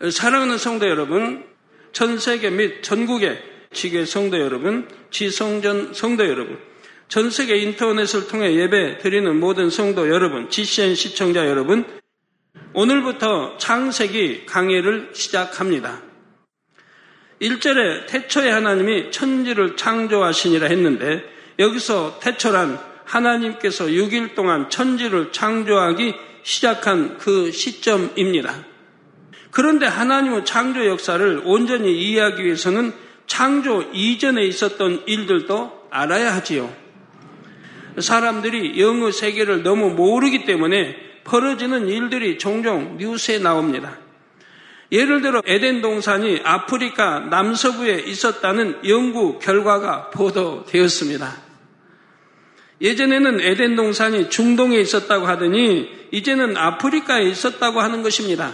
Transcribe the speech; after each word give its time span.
사랑하는 0.00 0.58
성도 0.58 0.88
여러분, 0.88 1.44
전 1.92 2.18
세계 2.18 2.50
및 2.50 2.82
전국의 2.82 3.42
지계 3.72 4.04
성도 4.04 4.38
여러분, 4.38 4.88
지성전 5.10 5.92
성도 5.92 6.24
여러분, 6.28 6.56
전 7.08 7.30
세계 7.30 7.56
인터넷을 7.58 8.28
통해 8.28 8.54
예배 8.54 8.98
드리는 8.98 9.40
모든 9.40 9.70
성도 9.70 10.08
여러분, 10.08 10.50
GCN 10.50 10.94
시청자 10.94 11.48
여러분, 11.48 11.84
오늘부터 12.74 13.58
창세기 13.58 14.46
강의를 14.46 15.10
시작합니다. 15.14 16.00
1절에 17.42 18.06
태초에 18.06 18.50
하나님이 18.50 19.10
천지를 19.10 19.76
창조하시니라 19.76 20.68
했는데 20.68 21.24
여기서 21.58 22.20
태초란 22.20 22.78
하나님께서 23.04 23.86
6일 23.86 24.36
동안 24.36 24.70
천지를 24.70 25.32
창조하기 25.32 26.14
시작한 26.44 27.18
그 27.18 27.50
시점입니다. 27.50 28.64
그런데 29.50 29.86
하나님의 29.86 30.44
창조 30.44 30.86
역사를 30.86 31.42
온전히 31.44 31.92
이해하기 31.92 32.44
위해서는 32.44 32.92
창조 33.26 33.82
이전에 33.92 34.44
있었던 34.44 35.04
일들도 35.06 35.88
알아야 35.90 36.34
하지요. 36.34 36.72
사람들이 37.98 38.80
영의 38.80 39.12
세계를 39.12 39.62
너무 39.62 39.90
모르기 39.90 40.44
때문에 40.44 40.96
벌어지는 41.24 41.88
일들이 41.88 42.38
종종 42.38 42.96
뉴스에 42.98 43.38
나옵니다. 43.38 43.98
예를 44.90 45.20
들어 45.20 45.42
에덴 45.44 45.82
동산이 45.82 46.40
아프리카 46.44 47.20
남서부에 47.20 48.00
있었다는 48.06 48.88
연구 48.88 49.38
결과가 49.38 50.10
보도되었습니다. 50.10 51.48
예전에는 52.80 53.40
에덴 53.40 53.76
동산이 53.76 54.30
중동에 54.30 54.78
있었다고 54.78 55.26
하더니 55.26 55.90
이제는 56.10 56.56
아프리카에 56.56 57.24
있었다고 57.24 57.80
하는 57.80 58.02
것입니다. 58.02 58.52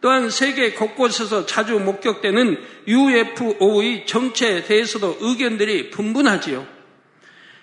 또한 0.00 0.30
세계 0.30 0.72
곳곳에서 0.72 1.46
자주 1.46 1.78
목격되는 1.78 2.58
UFO의 2.88 4.06
정체에 4.06 4.64
대해서도 4.64 5.18
의견들이 5.20 5.90
분분하지요. 5.90 6.66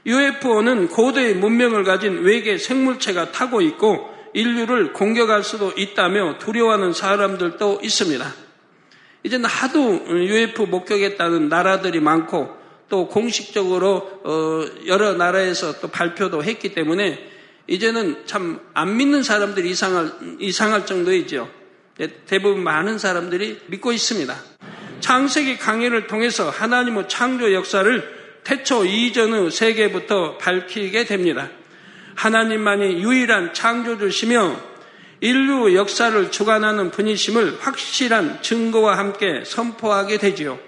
UFO는 0.06 0.88
고도의 0.90 1.36
문명을 1.36 1.84
가진 1.84 2.22
외계 2.22 2.58
생물체가 2.58 3.32
타고 3.32 3.62
있고 3.62 4.10
인류를 4.34 4.94
공격할 4.94 5.44
수도 5.44 5.74
있다며 5.76 6.38
두려워하는 6.38 6.94
사람들도 6.94 7.80
있습니다. 7.82 8.34
이제는 9.24 9.46
하도 9.46 10.06
UFO 10.08 10.68
목격했다는 10.68 11.50
나라들이 11.50 12.00
많고 12.00 12.56
또 12.88 13.08
공식적으로 13.08 14.22
어, 14.24 14.66
여러 14.86 15.14
나라에서 15.14 15.80
또 15.82 15.90
발표도 15.90 16.44
했기 16.44 16.74
때문에 16.74 17.20
이제는 17.68 18.26
참 18.26 18.62
안 18.74 18.96
믿는 18.96 19.24
사람들이 19.24 19.72
이상할, 19.72 20.12
이상할 20.40 20.86
정도이죠. 20.86 21.50
예, 22.00 22.08
대부분 22.28 22.64
많은 22.64 23.00
사람들이 23.00 23.62
믿고 23.68 23.92
있습니다. 23.92 24.36
창세기 25.00 25.58
강의를 25.58 26.08
통해서 26.08 26.50
하나님의 26.50 27.08
창조 27.08 27.54
역사를 27.54 28.18
태초 28.44 28.86
이전의 28.86 29.52
세계부터 29.52 30.38
밝히게 30.38 31.06
됩니다. 31.06 31.50
하나님만이 32.16 33.04
유일한 33.04 33.54
창조주시며 33.54 34.78
인류 35.22 35.76
역사를 35.76 36.32
주관하는 36.32 36.92
분이심을 36.92 37.58
확실한 37.60 38.42
증거와 38.42 38.98
함께 38.98 39.44
선포하게 39.44 40.18
되지요. 40.18 40.60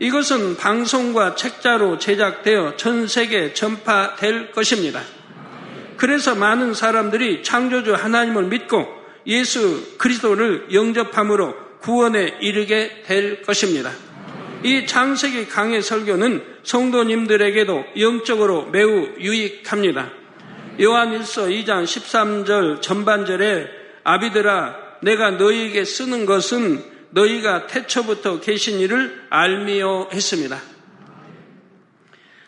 이것은 0.00 0.56
방송과 0.56 1.36
책자로 1.36 1.98
제작되어 1.98 2.76
전 2.76 3.06
세계에 3.06 3.54
전파될 3.54 4.50
것입니다. 4.50 5.00
그래서 5.96 6.34
많은 6.34 6.74
사람들이 6.74 7.44
창조주 7.44 7.94
하나님을 7.94 8.44
믿고 8.44 9.03
예수 9.26 9.96
그리스도를 9.98 10.68
영접함으로 10.72 11.54
구원에 11.80 12.38
이르게 12.40 13.02
될 13.04 13.42
것입니다. 13.42 13.92
이 14.62 14.86
창세기 14.86 15.48
강의 15.48 15.82
설교는 15.82 16.42
성도님들에게도 16.62 17.84
영적으로 17.98 18.66
매우 18.66 19.10
유익합니다. 19.18 20.10
요한일서 20.80 21.48
2장 21.48 21.84
13절 21.84 22.80
전반절에 22.80 23.68
아비들아 24.02 24.76
내가 25.02 25.32
너희에게 25.32 25.84
쓰는 25.84 26.24
것은 26.24 26.82
너희가 27.10 27.66
태초부터 27.66 28.40
계신 28.40 28.80
이를 28.80 29.22
알미요 29.30 30.08
했습니다. 30.12 30.60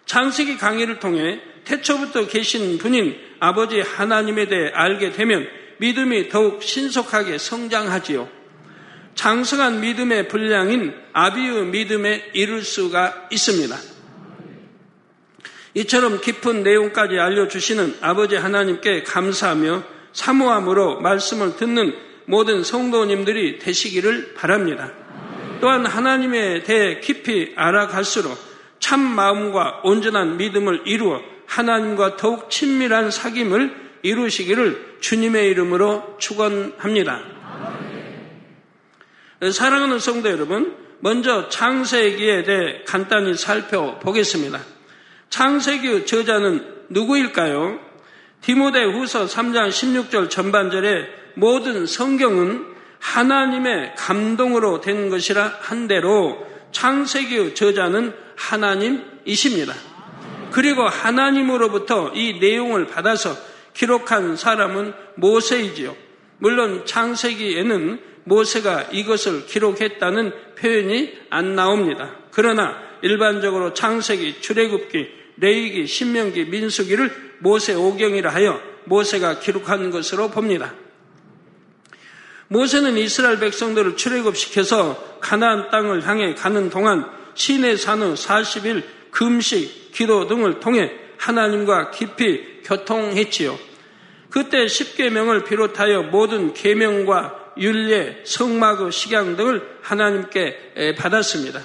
창세기 0.07 0.57
강의를 0.57 0.99
통해 0.99 1.41
태초부터 1.65 2.27
계신 2.27 2.79
분인 2.79 3.17
아버지 3.39 3.81
하나님에 3.81 4.47
대해 4.47 4.71
알게 4.73 5.13
되면 5.13 5.47
믿음이 5.79 6.29
더욱 6.29 6.63
신속하게 6.63 7.39
성장하지요. 7.39 8.29
장성한 9.15 9.81
믿음의 9.81 10.29
분량인 10.29 10.95
아비의 11.13 11.67
믿음에 11.67 12.31
이룰 12.35 12.63
수가 12.63 13.29
있습니다. 13.31 13.77
이처럼 15.75 16.21
깊은 16.21 16.63
내용까지 16.63 17.19
알려주시는 17.19 17.99
아버지 18.01 18.37
하나님께 18.37 19.03
감사하며 19.03 19.85
사모함으로 20.13 21.01
말씀을 21.01 21.57
듣는 21.57 21.95
모든 22.27 22.63
성도님들이 22.63 23.59
되시기를 23.59 24.35
바랍니다. 24.35 24.93
또한 25.61 25.87
하나님에 25.87 26.63
대해 26.63 27.01
깊이 27.01 27.53
알아갈수록 27.57 28.37
참 28.79 29.01
마음과 29.01 29.81
온전한 29.85 30.37
믿음을 30.37 30.83
이루어 30.87 31.21
하나님과 31.47 32.17
더욱 32.17 32.51
친밀한 32.51 33.09
사귐을 33.09 33.86
이루시기를 34.07 34.99
주님의 35.01 35.51
이름으로 35.51 36.17
축원합니다. 36.19 37.23
사랑하는 39.53 39.99
성도 39.99 40.31
여러분, 40.31 40.77
먼저 41.01 41.49
창세기에 41.49 42.45
대해 42.45 42.83
간단히 42.87 43.35
살펴보겠습니다. 43.35 44.61
창세기 45.29 46.07
저자는 46.07 46.65
누구일까요? 46.89 47.81
디모데 48.43 48.85
후서 48.85 49.27
3장 49.27 49.71
16절 49.71 50.31
전반절에 50.31 51.07
모든 51.35 51.87
성경은 51.87 52.65
하나님의 53.01 53.95
감동으로 53.97 54.81
된 54.81 55.11
것이라 55.11 55.59
한 55.61 55.89
대로 55.89 56.47
창세기 56.71 57.55
저자는 57.55 58.15
하나님이십니다. 58.37 59.75
그리고 60.53 60.83
하나님으로부터 60.85 62.13
이 62.15 62.39
내용을 62.39 62.87
받아서 62.87 63.37
기록한 63.77 64.37
사람은 64.37 64.95
모세이지요. 65.17 65.95
물론 66.39 66.85
창세기에는 66.87 68.01
모세가 68.25 68.89
이것을 68.93 69.47
기록했다는 69.47 70.33
표현이 70.57 71.13
안 71.31 71.55
나옵니다. 71.55 72.17
그러나 72.33 72.77
일반적으로 73.03 73.75
창세기, 73.75 74.41
출애굽기, 74.41 75.09
레이기, 75.37 75.87
신명기, 75.87 76.47
민수기를 76.47 77.37
모세 77.41 77.75
오경이라 77.75 78.31
하여 78.31 78.61
모세가 78.85 79.41
기록한 79.41 79.91
것으로 79.91 80.31
봅니다. 80.31 80.75
모세는 82.49 82.97
이스라엘 82.97 83.39
백성들을 83.39 83.97
출애굽시켜서 83.97 85.19
가나안 85.21 85.71
땅을 85.71 86.07
향해 86.07 86.35
가는 86.35 86.71
동안 86.71 87.11
시내 87.35 87.77
산후 87.77 88.15
40일 88.15 88.85
금식, 89.11 89.93
기도 89.93 90.27
등을 90.27 90.61
통해 90.61 90.93
하나님과 91.19 91.91
깊이 91.91 92.63
교통했지요. 92.65 93.59
그때 94.31 94.69
십계명을 94.69 95.45
비롯하여 95.45 96.05
모든 96.05 96.53
계명과 96.53 97.55
율례, 97.59 98.23
성막의 98.25 98.93
식양 98.93 99.37
등을 99.37 99.79
하나님께 99.83 100.95
받았습니다. 100.99 101.61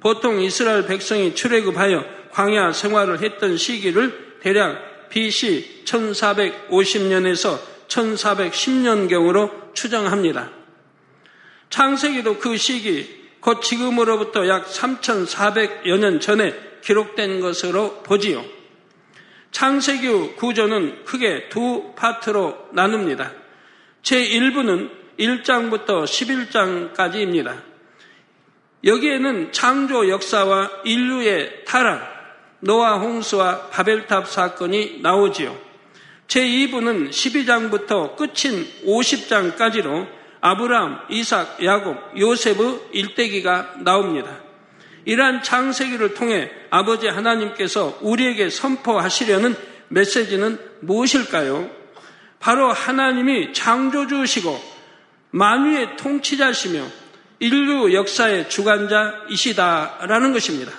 보통 0.00 0.40
이스라엘 0.40 0.86
백성이 0.86 1.34
출애굽하여 1.34 2.04
광야 2.30 2.72
생활을 2.72 3.20
했던 3.20 3.56
시기를 3.56 4.38
대략 4.40 5.08
BC 5.10 5.82
1450년에서 5.84 7.58
1410년경으로 7.88 9.74
추정합니다. 9.74 10.50
창세기도 11.70 12.38
그 12.38 12.56
시기, 12.56 13.18
곧 13.40 13.60
지금으로부터 13.62 14.48
약 14.48 14.66
3400여 14.66 15.98
년 15.98 16.20
전에 16.20 16.54
기록된 16.82 17.40
것으로 17.40 18.02
보지요. 18.02 18.44
창세기 19.50 20.36
구조는 20.36 21.04
크게 21.04 21.48
두 21.48 21.92
파트로 21.96 22.68
나눕니다. 22.72 23.32
제1부는 24.02 24.90
1장부터 25.18 26.04
11장까지입니다. 26.04 27.62
여기에는 28.84 29.52
창조 29.52 30.08
역사와 30.08 30.70
인류의 30.84 31.64
타락, 31.66 32.18
노아 32.60 32.98
홍수와 32.98 33.68
바벨탑 33.68 34.28
사건이 34.28 35.00
나오지요. 35.02 35.56
제2부는 36.28 37.10
12장부터 37.10 38.16
끝인 38.16 38.66
50장까지로 38.86 40.06
아브라함, 40.40 41.06
이삭, 41.10 41.64
야곱, 41.64 41.96
요셉의 42.16 42.80
일대기가 42.92 43.76
나옵니다. 43.78 44.47
이러한 45.08 45.42
창세기를 45.42 46.12
통해 46.12 46.50
아버지 46.68 47.08
하나님께서 47.08 47.98
우리에게 48.02 48.50
선포하시려는 48.50 49.56
메시지는 49.88 50.58
무엇일까요? 50.80 51.70
바로 52.38 52.70
하나님이 52.70 53.54
창조주시고 53.54 54.60
만유의 55.30 55.96
통치자시며 55.96 56.84
인류 57.40 57.94
역사의 57.94 58.50
주관자이시다라는 58.50 60.34
것입니다. 60.34 60.72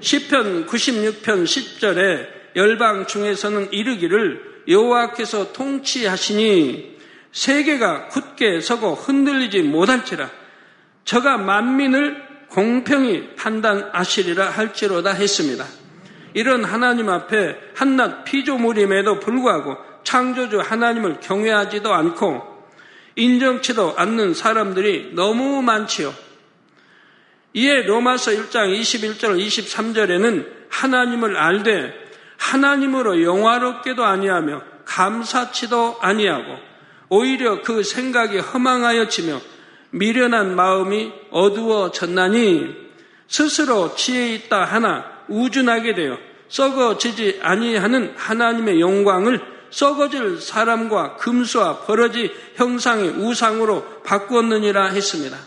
시편 0.00 0.66
96편 0.66 1.44
10절에 1.44 2.26
열방 2.56 3.06
중에서는 3.06 3.72
이르기를 3.72 4.64
여호와께서 4.66 5.52
통치하시니 5.52 6.98
세계가 7.30 8.08
굳게 8.08 8.60
서고 8.60 8.96
흔들리지 8.96 9.62
못할지라 9.62 10.28
저가 11.04 11.38
만민을 11.38 12.29
공평히 12.50 13.34
판단하시리라 13.36 14.50
할지로다 14.50 15.12
했습니다. 15.12 15.64
이런 16.34 16.64
하나님 16.64 17.08
앞에 17.08 17.56
한낱 17.74 18.24
피조물임에도 18.24 19.20
불구하고 19.20 19.76
창조주 20.04 20.60
하나님을 20.60 21.20
경외하지도 21.20 21.92
않고 21.92 22.42
인정치도 23.16 23.94
않는 23.96 24.34
사람들이 24.34 25.12
너무 25.14 25.62
많지요. 25.62 26.14
이에 27.52 27.82
로마서 27.82 28.30
1장 28.30 28.78
21절 28.78 29.44
23절에는 29.44 30.46
하나님을 30.70 31.36
알되 31.36 31.92
하나님으로 32.38 33.22
영화롭게도 33.22 34.04
아니하며 34.04 34.62
감사치도 34.84 35.98
아니하고 36.00 36.56
오히려 37.08 37.62
그 37.62 37.82
생각이 37.82 38.38
허망하여 38.38 39.08
지며 39.08 39.40
미련한 39.90 40.54
마음이 40.56 41.12
어두워졌나니 41.30 42.90
스스로 43.28 43.94
지혜 43.94 44.34
있다 44.34 44.64
하나 44.64 45.04
우준하게 45.28 45.94
되어 45.94 46.18
썩어지지 46.48 47.40
아니하는 47.42 48.14
하나님의 48.16 48.80
영광을 48.80 49.40
썩어질 49.70 50.40
사람과 50.40 51.16
금수와 51.16 51.82
버러지 51.82 52.32
형상의 52.56 53.10
우상으로 53.10 54.02
바꾸었느니라 54.02 54.86
했습니다. 54.86 55.38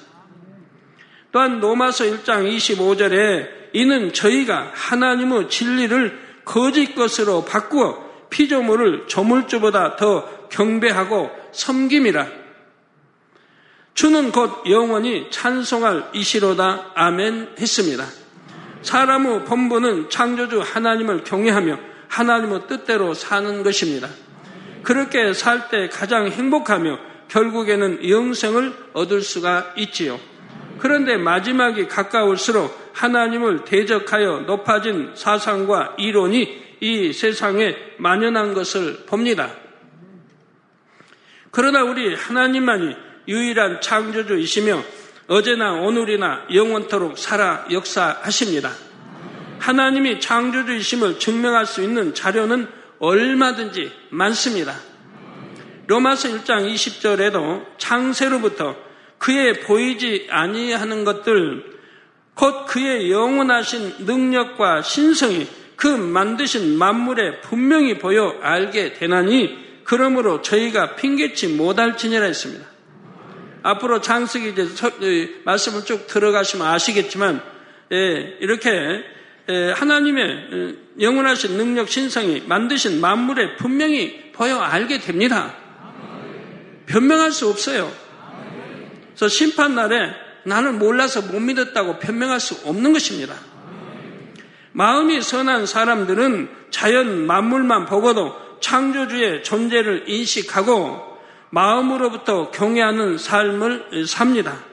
또한 1.34 1.60
로마서 1.60 2.06
1장 2.06 2.48
25절에 2.56 3.64
이는 3.74 4.14
저희가 4.14 4.72
하나님의 4.74 5.50
진리를 5.50 6.20
거짓 6.46 6.96
것으로 6.96 7.44
바꾸어 7.44 8.04
피조물을 8.30 9.08
조물주보다 9.08 9.96
더 9.96 10.48
경배하고 10.50 11.32
섬김이라. 11.52 12.43
주는 13.94 14.32
곧 14.32 14.64
영원히 14.70 15.30
찬송할 15.30 16.10
이시로다 16.14 16.92
아멘 16.96 17.56
했습니다. 17.60 18.06
사람의 18.82 19.46
본분은 19.46 20.10
창조주 20.10 20.62
하나님을 20.62 21.24
경외하며 21.24 21.80
하나님의 22.08 22.68
뜻대로 22.68 23.14
사는 23.14 23.64
것입니다. 23.64 24.10
그렇게 24.82 25.34
살 25.34 25.70
때 25.70 25.88
가장 25.90 26.28
행복하며 26.28 27.00
결국에는 27.30 28.10
영생을 28.10 28.74
얻을 28.94 29.22
수가 29.22 29.74
있지요. 29.78 30.20
그런데 30.80 31.16
마지막이 31.18 31.88
가까울수록 31.88 32.92
하나님을 32.94 33.64
대적하여 33.64 34.42
높아진 34.42 35.12
사상과 35.16 35.96
이론이 35.98 36.64
이 36.82 37.14
세상에 37.14 37.76
만연한 37.98 38.54
것을 38.54 39.06
봅니다. 39.06 39.52
그러나 41.52 41.84
우리 41.84 42.14
하나님만이 42.14 43.13
유일한 43.28 43.82
창조주이시며 43.82 44.84
어제나 45.28 45.74
오늘이나 45.74 46.46
영원토록 46.54 47.18
살아 47.18 47.66
역사하십니다. 47.72 48.72
하나님이 49.60 50.20
창조주이심을 50.20 51.20
증명할 51.20 51.66
수 51.66 51.82
있는 51.82 52.14
자료는 52.14 52.68
얼마든지 53.00 53.92
많습니다. 54.10 54.76
로마서 55.88 56.30
1장 56.30 56.74
20절에도 56.74 57.66
창세로부터 57.78 58.76
그의 59.18 59.62
보이지 59.62 60.28
아니하는 60.30 61.06
것들 61.06 61.74
곧 62.34 62.66
그의 62.66 63.12
영원하신 63.12 64.06
능력과 64.06 64.82
신성이 64.82 65.48
그 65.76 65.88
만드신 65.88 66.78
만물에 66.78 67.42
분명히 67.42 67.98
보여 67.98 68.38
알게 68.42 68.94
되나니 68.94 69.82
그러므로 69.84 70.42
저희가 70.42 70.96
핑계치 70.96 71.50
못할지니라 71.50 72.26
했습니다. 72.26 72.73
앞으로 73.64 74.02
장석이 74.02 74.50
이제 74.50 75.42
말씀을 75.46 75.86
쭉 75.86 76.06
들어가시면 76.08 76.68
아시겠지만 76.68 77.42
예, 77.92 78.38
이렇게 78.42 79.04
예, 79.50 79.72
하나님의 79.72 80.76
영원하신 81.00 81.58
능력 81.58 81.90
신성이 81.90 82.44
만드신 82.46 83.02
만물에 83.02 83.56
분명히 83.56 84.32
보여 84.34 84.60
알게 84.60 85.00
됩니다. 85.00 85.56
변명할 86.86 87.32
수 87.32 87.50
없어요. 87.50 87.92
그래서 89.08 89.28
심판 89.28 89.76
날에 89.76 90.14
나는 90.44 90.78
몰라서 90.78 91.22
못 91.22 91.40
믿었다고 91.40 92.00
변명할 92.00 92.40
수 92.40 92.68
없는 92.68 92.92
것입니다. 92.94 93.36
마음이 94.74 95.22
선한 95.22 95.66
사람들은 95.66 96.50
자연 96.72 97.26
만물만 97.26 97.86
보고도 97.86 98.60
창조주의 98.60 99.44
존재를 99.44 100.06
인식하고 100.08 101.13
마음으로부터 101.54 102.50
경외하는 102.50 103.20
삶을 103.20 104.08
삽니다. 104.08 104.64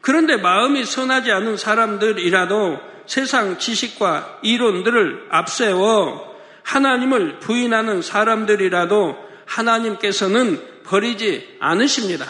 그런데 0.00 0.36
마음이 0.36 0.84
선하지 0.84 1.30
않은 1.30 1.56
사람들이라도 1.56 2.80
세상 3.06 3.58
지식과 3.58 4.40
이론들을 4.42 5.28
앞세워 5.30 6.36
하나님을 6.64 7.38
부인하는 7.38 8.02
사람들이라도 8.02 9.16
하나님께서는 9.46 10.60
버리지 10.82 11.58
않으십니다. 11.60 12.26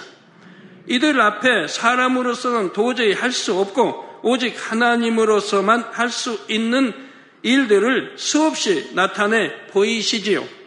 이들 0.87 1.19
앞에 1.19 1.67
사람으로서는 1.67 2.75
도저히 2.75 3.15
할 3.15 3.33
수 3.33 3.59
없고 3.59 4.21
오직 4.23 4.55
하나님으로서만 4.59 5.87
할 5.93 6.11
수 6.11 6.39
있는 6.49 6.93
일들을 7.43 8.15
수없이 8.17 8.95
나타내 8.95 9.67
보이시지요. 9.69 10.58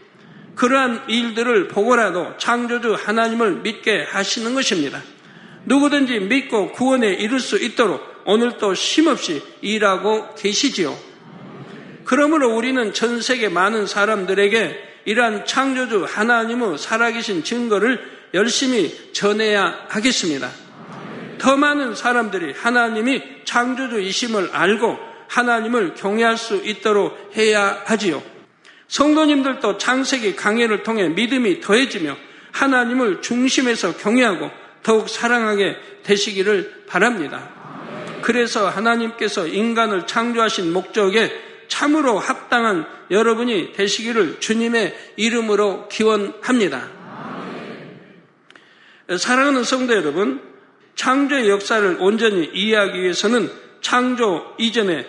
그러한 0.56 1.04
일들을 1.08 1.68
보고라도 1.68 2.38
창조주 2.38 2.94
하나님을 2.94 3.62
믿게 3.62 4.04
하시는 4.04 4.54
것입니다. 4.54 5.02
누구든지 5.66 6.20
믿고 6.20 6.72
구원에 6.72 7.14
이를 7.14 7.40
수 7.40 7.58
있도록 7.58 8.02
오늘도 8.26 8.76
쉼없이 8.76 9.42
일하고 9.62 10.36
계시지요. 10.36 10.96
그러므로 12.04 12.56
우리는 12.56 12.94
전 12.94 13.22
세계 13.22 13.50
많은 13.50 13.88
사람들에게 13.88 14.92
이러한 15.06 15.46
창조주 15.46 16.06
하나님의 16.08 16.78
살아계신 16.78 17.44
증거를 17.44 18.00
열심히 18.34 19.14
전해야 19.14 19.86
하겠습니다. 19.88 20.50
더 21.38 21.58
많은 21.58 21.96
사람들이 21.96 22.54
하나님이 22.54 23.22
창조주이심을 23.46 24.50
알고 24.54 24.98
하나님을 25.28 25.96
경외할 25.96 26.38
수 26.38 26.58
있도록 26.58 27.32
해야 27.36 27.82
하지요. 27.86 28.22
성도님들도 28.92 29.78
창세기 29.78 30.36
강해를 30.36 30.84
통해 30.84 31.08
믿음이 31.08 31.62
더해지며 31.62 32.18
하나님을 32.52 33.22
중심에서 33.22 33.96
경외하고 33.96 34.52
더욱 34.84 35.08
사랑하게 35.08 35.78
되시기를 36.04 36.84
바랍니다. 36.88 37.50
그래서 38.22 38.68
하나님께서 38.68 39.48
인간을 39.48 40.08
창조하신 40.08 40.74
목적에 40.74 41.32
참으로 41.70 42.20
합당한 42.20 42.86
여러분이 43.10 43.72
되시기를 43.72 44.42
주님의 44.42 44.94
이름으로 45.16 45.88
기원합니다. 45.88 46.90
사랑하는 49.18 49.64
성도 49.64 49.96
여러분, 49.96 50.42
창조의 50.96 51.48
역사를 51.48 51.98
온전히 52.02 52.50
이해하기 52.54 53.02
위해서는 53.02 53.50
창조 53.80 54.54
이전에 54.58 55.08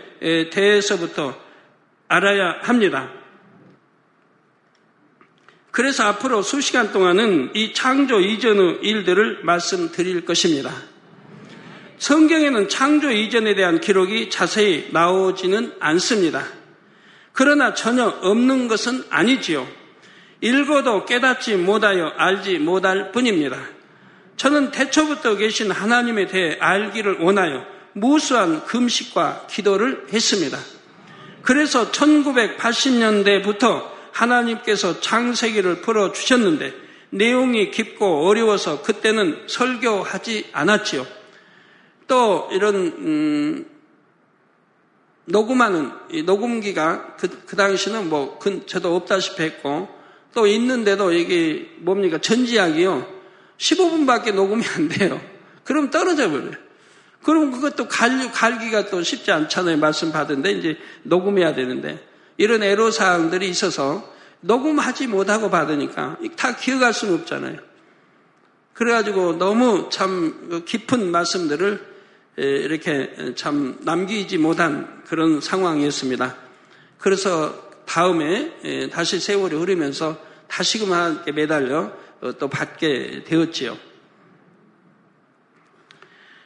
대해서부터 0.50 1.36
알아야 2.06 2.60
합니다. 2.62 3.21
그래서 5.72 6.04
앞으로 6.04 6.42
수시간 6.42 6.92
동안은 6.92 7.50
이 7.54 7.72
창조 7.72 8.20
이전의 8.20 8.80
일들을 8.82 9.40
말씀드릴 9.42 10.24
것입니다. 10.24 10.70
성경에는 11.96 12.68
창조 12.68 13.10
이전에 13.10 13.54
대한 13.54 13.80
기록이 13.80 14.28
자세히 14.28 14.88
나오지는 14.92 15.72
않습니다. 15.80 16.44
그러나 17.32 17.72
전혀 17.72 18.06
없는 18.06 18.68
것은 18.68 19.02
아니지요. 19.08 19.66
읽어도 20.42 21.06
깨닫지 21.06 21.56
못하여 21.56 22.12
알지 22.16 22.58
못할 22.58 23.10
뿐입니다. 23.10 23.56
저는 24.36 24.72
태초부터 24.72 25.36
계신 25.36 25.70
하나님에 25.70 26.26
대해 26.26 26.58
알기를 26.60 27.20
원하여 27.20 27.64
무수한 27.94 28.64
금식과 28.66 29.46
기도를 29.48 30.08
했습니다. 30.12 30.58
그래서 31.42 31.90
1980년대부터 31.92 33.90
하나님께서 34.12 35.00
창세기를 35.00 35.80
풀어 35.80 36.12
주셨는데 36.12 36.72
내용이 37.10 37.70
깊고 37.70 38.26
어려워서 38.26 38.82
그때는 38.82 39.44
설교하지 39.46 40.50
않았지요. 40.52 41.06
또 42.08 42.48
이런 42.52 42.74
음, 42.74 43.66
녹음하는 45.24 45.92
녹음기가 46.24 47.16
그, 47.16 47.28
그 47.46 47.56
당시는 47.56 48.08
뭐 48.08 48.38
그, 48.38 48.66
저도 48.66 48.94
없다시피 48.96 49.42
했고 49.42 49.88
또 50.34 50.46
있는데도 50.46 51.12
이게 51.12 51.70
뭡니까? 51.78 52.18
전지약이요. 52.18 53.06
15분밖에 53.58 54.34
녹음이 54.34 54.64
안 54.76 54.88
돼요. 54.88 55.20
그럼 55.64 55.90
떨어져 55.90 56.30
버려요. 56.30 56.52
그럼 57.22 57.52
그것도 57.52 57.86
갈, 57.86 58.32
갈기가 58.32 58.86
또 58.86 59.02
쉽지 59.02 59.30
않잖아요. 59.30 59.76
말씀 59.76 60.10
받은데 60.10 60.52
이제 60.52 60.78
녹음해야 61.04 61.54
되는데. 61.54 62.11
이런 62.36 62.62
애로사항들이 62.62 63.48
있어서 63.48 64.12
녹음하지 64.40 65.06
못하고 65.06 65.50
받으니까 65.50 66.18
다 66.36 66.56
기억할 66.56 66.92
수는 66.92 67.14
없잖아요. 67.14 67.58
그래가지고 68.74 69.38
너무 69.38 69.88
참 69.90 70.62
깊은 70.64 71.10
말씀들을 71.10 71.92
이렇게 72.36 73.34
참 73.36 73.78
남기지 73.82 74.38
못한 74.38 75.02
그런 75.06 75.40
상황이었습니다. 75.40 76.36
그래서 76.98 77.70
다음에 77.84 78.88
다시 78.90 79.20
세월이 79.20 79.56
흐르면서 79.56 80.18
다시금 80.48 80.92
하나님께 80.92 81.32
매달려 81.32 81.92
어, 82.20 82.32
또 82.38 82.48
받게 82.48 83.24
되었지요. 83.24 83.76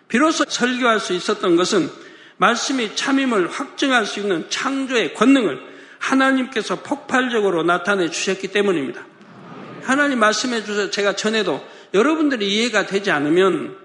비로소 0.09 0.45
설교할 0.49 1.00
수 1.00 1.12
있었던 1.12 1.57
것은 1.57 1.90
말씀이 2.38 2.97
참임을 2.97 3.49
확증할 3.50 4.07
수 4.07 4.21
있는 4.21 4.49
창조의 4.49 5.14
권능을 5.14 5.75
하나님께서 5.99 6.83
폭발적으로 6.83 7.62
나타내 7.62 8.11
주셨기 8.11 8.49
때문입니다. 8.49 9.05
하나님 9.83 10.19
말씀해 10.19 10.65
주셔서 10.65 10.91
제가 10.91 11.15
전에도 11.17 11.65
여러분들이 11.95 12.53
이해가 12.55 12.87
되지 12.87 13.11
않으면 13.11 13.76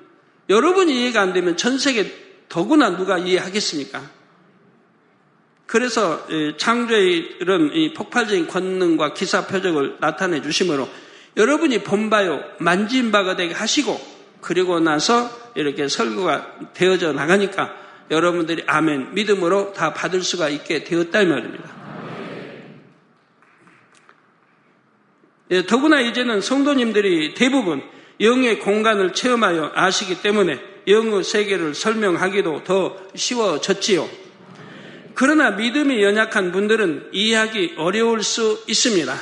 여러분이 0.50 1.02
이해가 1.02 1.22
안 1.22 1.34
되면 1.34 1.58
전 1.58 1.78
세계 1.78 2.12
더구나 2.50 2.98
누가 2.98 3.18
이해하겠습니까? 3.18 4.02
그래서 5.66 6.28
창조의 6.58 7.38
이런 7.40 7.72
폭발적인 7.94 8.48
권능과 8.48 9.14
기사 9.14 9.48
표적을 9.48 9.98
나타내 10.02 10.42
주심으로 10.42 10.90
여러분이 11.38 11.84
본바요 11.84 12.42
만진 12.58 13.12
바가 13.12 13.38
되게 13.38 13.54
하시고 13.54 13.98
그리고 14.42 14.82
나서 14.82 15.32
이렇게 15.56 15.88
설교가 15.88 16.74
되어져 16.74 17.14
나가니까 17.14 17.74
여러분들이 18.10 18.64
아멘 18.68 19.14
믿음으로 19.14 19.72
다 19.72 19.94
받을 19.94 20.22
수가 20.22 20.50
있게 20.50 20.84
되었다 20.84 21.22
이 21.22 21.26
말입니다. 21.26 21.81
더구나 25.68 26.00
이제는 26.00 26.40
성도님들이 26.40 27.34
대부분 27.34 27.82
영의 28.22 28.60
공간을 28.60 29.14
체험하여 29.14 29.74
아시기 29.76 30.22
때문에 30.22 30.60
영의 30.88 31.24
세계를 31.24 31.76
설명하기도 31.76 32.64
더 32.64 32.98
쉬워졌지요. 33.16 34.08
그러나 35.14 35.52
믿음이 35.52 36.02
연약한 36.02 36.52
분들은 36.52 37.10
이해하기 37.12 37.76
어려울 37.78 38.24
수 38.24 38.64
있습니다. 38.68 39.14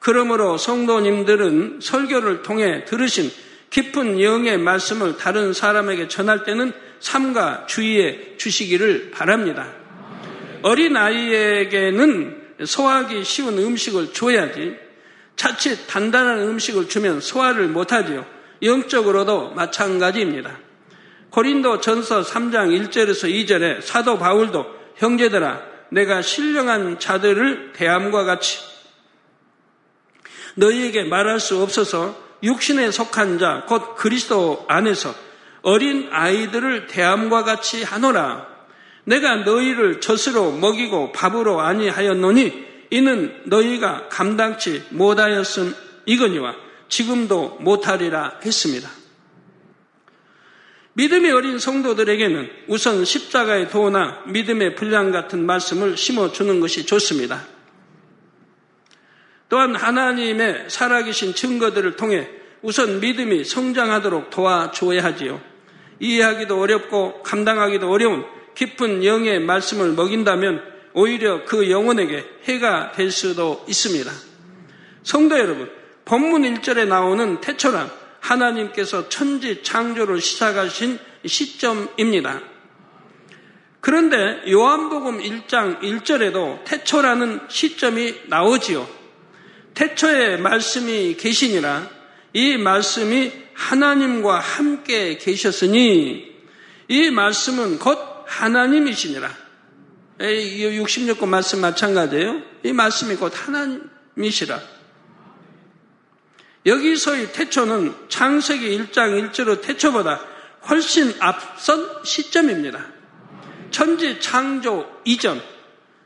그러므로 0.00 0.58
성도님들은 0.58 1.78
설교를 1.80 2.42
통해 2.42 2.84
들으신 2.84 3.30
깊은 3.70 4.20
영의 4.20 4.58
말씀을 4.58 5.16
다른 5.16 5.52
사람에게 5.52 6.08
전할 6.08 6.42
때는 6.44 6.72
삼가 6.98 7.66
주의해 7.66 8.36
주시기를 8.36 9.12
바랍니다. 9.12 9.72
어린 10.62 10.96
아이에게는 10.96 12.40
소화하기 12.64 13.24
쉬운 13.24 13.56
음식을 13.58 14.12
줘야지 14.12 14.89
자칫 15.40 15.86
단단한 15.86 16.40
음식을 16.40 16.90
주면 16.90 17.22
소화를 17.22 17.68
못하지요. 17.68 18.26
영적으로도 18.62 19.52
마찬가지입니다. 19.52 20.58
고린도 21.30 21.80
전서 21.80 22.20
3장 22.20 22.68
1절에서 22.68 23.32
2절에 23.32 23.80
사도 23.80 24.18
바울도 24.18 24.66
형제들아 24.96 25.62
내가 25.92 26.20
신령한 26.20 26.98
자들을 26.98 27.72
대함과 27.72 28.24
같이 28.24 28.58
너희에게 30.56 31.04
말할 31.04 31.40
수 31.40 31.62
없어서 31.62 32.14
육신에 32.42 32.90
속한 32.90 33.38
자, 33.38 33.64
곧 33.66 33.94
그리스도 33.96 34.66
안에서 34.68 35.14
어린 35.62 36.10
아이들을 36.12 36.86
대함과 36.86 37.44
같이 37.44 37.82
하노라. 37.82 38.46
내가 39.04 39.36
너희를 39.36 40.02
젖으로 40.02 40.52
먹이고 40.52 41.12
밥으로 41.12 41.62
아니하였노니 41.62 42.69
이는 42.90 43.42
너희가 43.44 44.08
감당치 44.08 44.84
못하였음 44.90 45.74
이거니와 46.06 46.54
지금도 46.88 47.58
못하리라 47.60 48.40
했습니다. 48.44 48.90
믿음이 50.94 51.30
어린 51.30 51.58
성도들에게는 51.58 52.50
우선 52.66 53.04
십자가의 53.04 53.70
도나 53.70 54.22
믿음의 54.26 54.74
분량 54.74 55.12
같은 55.12 55.46
말씀을 55.46 55.96
심어주는 55.96 56.60
것이 56.60 56.84
좋습니다. 56.84 57.46
또한 59.48 59.74
하나님의 59.74 60.68
살아계신 60.68 61.34
증거들을 61.34 61.96
통해 61.96 62.28
우선 62.62 63.00
믿음이 63.00 63.44
성장하도록 63.44 64.30
도와줘야 64.30 65.02
하지요. 65.04 65.40
이해하기도 66.00 66.60
어렵고 66.60 67.22
감당하기도 67.22 67.88
어려운 67.90 68.24
깊은 68.54 69.04
영의 69.04 69.40
말씀을 69.40 69.92
먹인다면 69.92 70.69
오히려 70.94 71.44
그 71.44 71.70
영혼에게 71.70 72.24
해가 72.44 72.92
될 72.92 73.10
수도 73.10 73.64
있습니다. 73.68 74.10
성도 75.02 75.38
여러분, 75.38 75.70
본문 76.04 76.42
1절에 76.42 76.86
나오는 76.86 77.40
태초란 77.40 77.90
하나님께서 78.20 79.08
천지 79.08 79.62
창조를 79.62 80.20
시작하신 80.20 80.98
시점입니다. 81.24 82.40
그런데 83.80 84.42
요한복음 84.48 85.20
1장 85.20 85.80
1절에도 85.80 86.64
태초라는 86.64 87.40
시점이 87.48 88.14
나오지요. 88.26 88.86
태초에 89.74 90.36
말씀이 90.36 91.16
계시니라 91.16 91.88
이 92.34 92.56
말씀이 92.58 93.32
하나님과 93.54 94.38
함께 94.38 95.16
계셨으니 95.16 96.30
이 96.88 97.10
말씀은 97.10 97.78
곧 97.78 97.98
하나님이시니라. 98.26 99.49
66권 100.20 101.28
말씀 101.28 101.60
마찬가지예요. 101.60 102.42
이 102.62 102.72
말씀이 102.72 103.16
곧 103.16 103.32
하나님이시라. 103.34 104.60
여기서의 106.66 107.32
태초는 107.32 107.94
창세기 108.08 108.78
1장 108.78 109.32
1절의 109.32 109.62
태초보다 109.62 110.20
훨씬 110.68 111.14
앞선 111.20 112.04
시점입니다. 112.04 112.84
천지 113.70 114.20
창조 114.20 114.86
이전, 115.04 115.40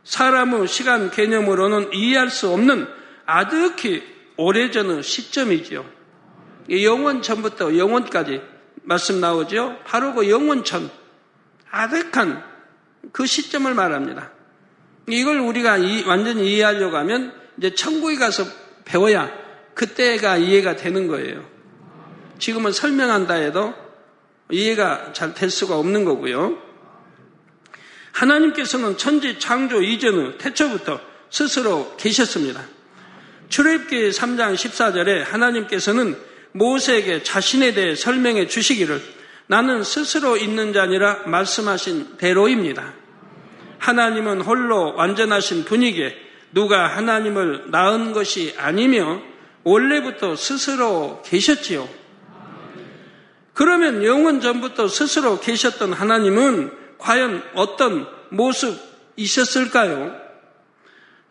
사람의 0.05 0.69
시간 0.69 1.11
개념으로는 1.11 1.93
이해할 1.93 2.31
수 2.31 2.51
없는 2.51 2.87
아득히 3.27 4.05
오래전의 4.37 5.03
시점이지요. 5.03 5.85
영원 6.71 7.21
전부터 7.21 7.77
영원까지 7.77 8.41
말씀 8.83 9.21
나오죠. 9.21 9.79
바로 9.85 10.15
그 10.15 10.31
영원천, 10.31 10.89
아득한 11.71 12.54
그 13.13 13.27
시점을 13.27 13.73
말합니다. 13.75 14.31
이걸 15.09 15.39
우리가 15.41 15.79
완전히 16.07 16.53
이해하려고 16.53 16.97
하면 16.97 17.35
이제 17.59 17.75
천국에 17.75 18.17
가서 18.17 18.45
배워야 18.85 19.31
그때가 19.75 20.37
이해가 20.37 20.77
되는 20.77 21.09
거예요. 21.09 21.45
지금은 22.39 22.73
설명한다 22.73 23.35
해도 23.35 23.75
이해가 24.51 25.13
잘 25.13 25.35
될 25.35 25.51
수가 25.51 25.79
없는 25.79 26.05
거고요. 26.05 26.59
하나님께서는 28.13 28.97
천지 28.97 29.39
창조 29.39 29.83
이전의 29.83 30.39
태초부터 30.39 31.01
스스로 31.31 31.97
계셨습니다. 31.97 32.65
출애굽기 33.49 34.11
3장 34.11 34.55
14절에 34.55 35.25
하나님께서는 35.25 36.17
모세에게 36.53 37.25
자신에 37.25 37.75
대해 37.75 37.97
설명해 37.97 38.47
주시기를 38.47 39.03
나는 39.47 39.83
스스로 39.83 40.37
있는 40.37 40.73
자니라 40.73 41.25
말씀하신 41.27 42.17
대로입니다. 42.17 42.95
하나님은 43.79 44.41
홀로 44.41 44.95
완전하신 44.95 45.65
분이기에 45.65 46.17
누가 46.53 46.87
하나님을 46.87 47.71
낳은 47.71 48.13
것이 48.13 48.55
아니며 48.57 49.21
원래부터 49.65 50.37
스스로 50.37 51.23
계셨지요. 51.25 51.89
그러면 53.53 54.03
영원 54.05 54.41
전부터 54.41 54.89
스스로 54.89 55.39
계셨던 55.41 55.93
하나님은 55.93 56.73
과연 56.99 57.43
어떤 57.55 58.07
모습이셨을까요? 58.31 60.13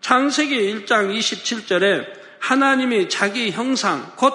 창세기 0.02 0.86
1장 0.86 1.18
27절에 1.18 2.06
하나님이 2.40 3.10
자기 3.10 3.52
형상, 3.52 4.12
곧 4.18 4.34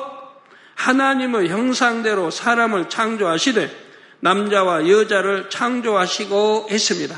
하나님의 0.79 1.49
형상대로 1.49 2.31
사람을 2.31 2.89
창조하시되 2.89 3.89
남자와 4.21 4.89
여자를 4.89 5.51
창조하시고 5.51 6.69
했습니다. 6.71 7.17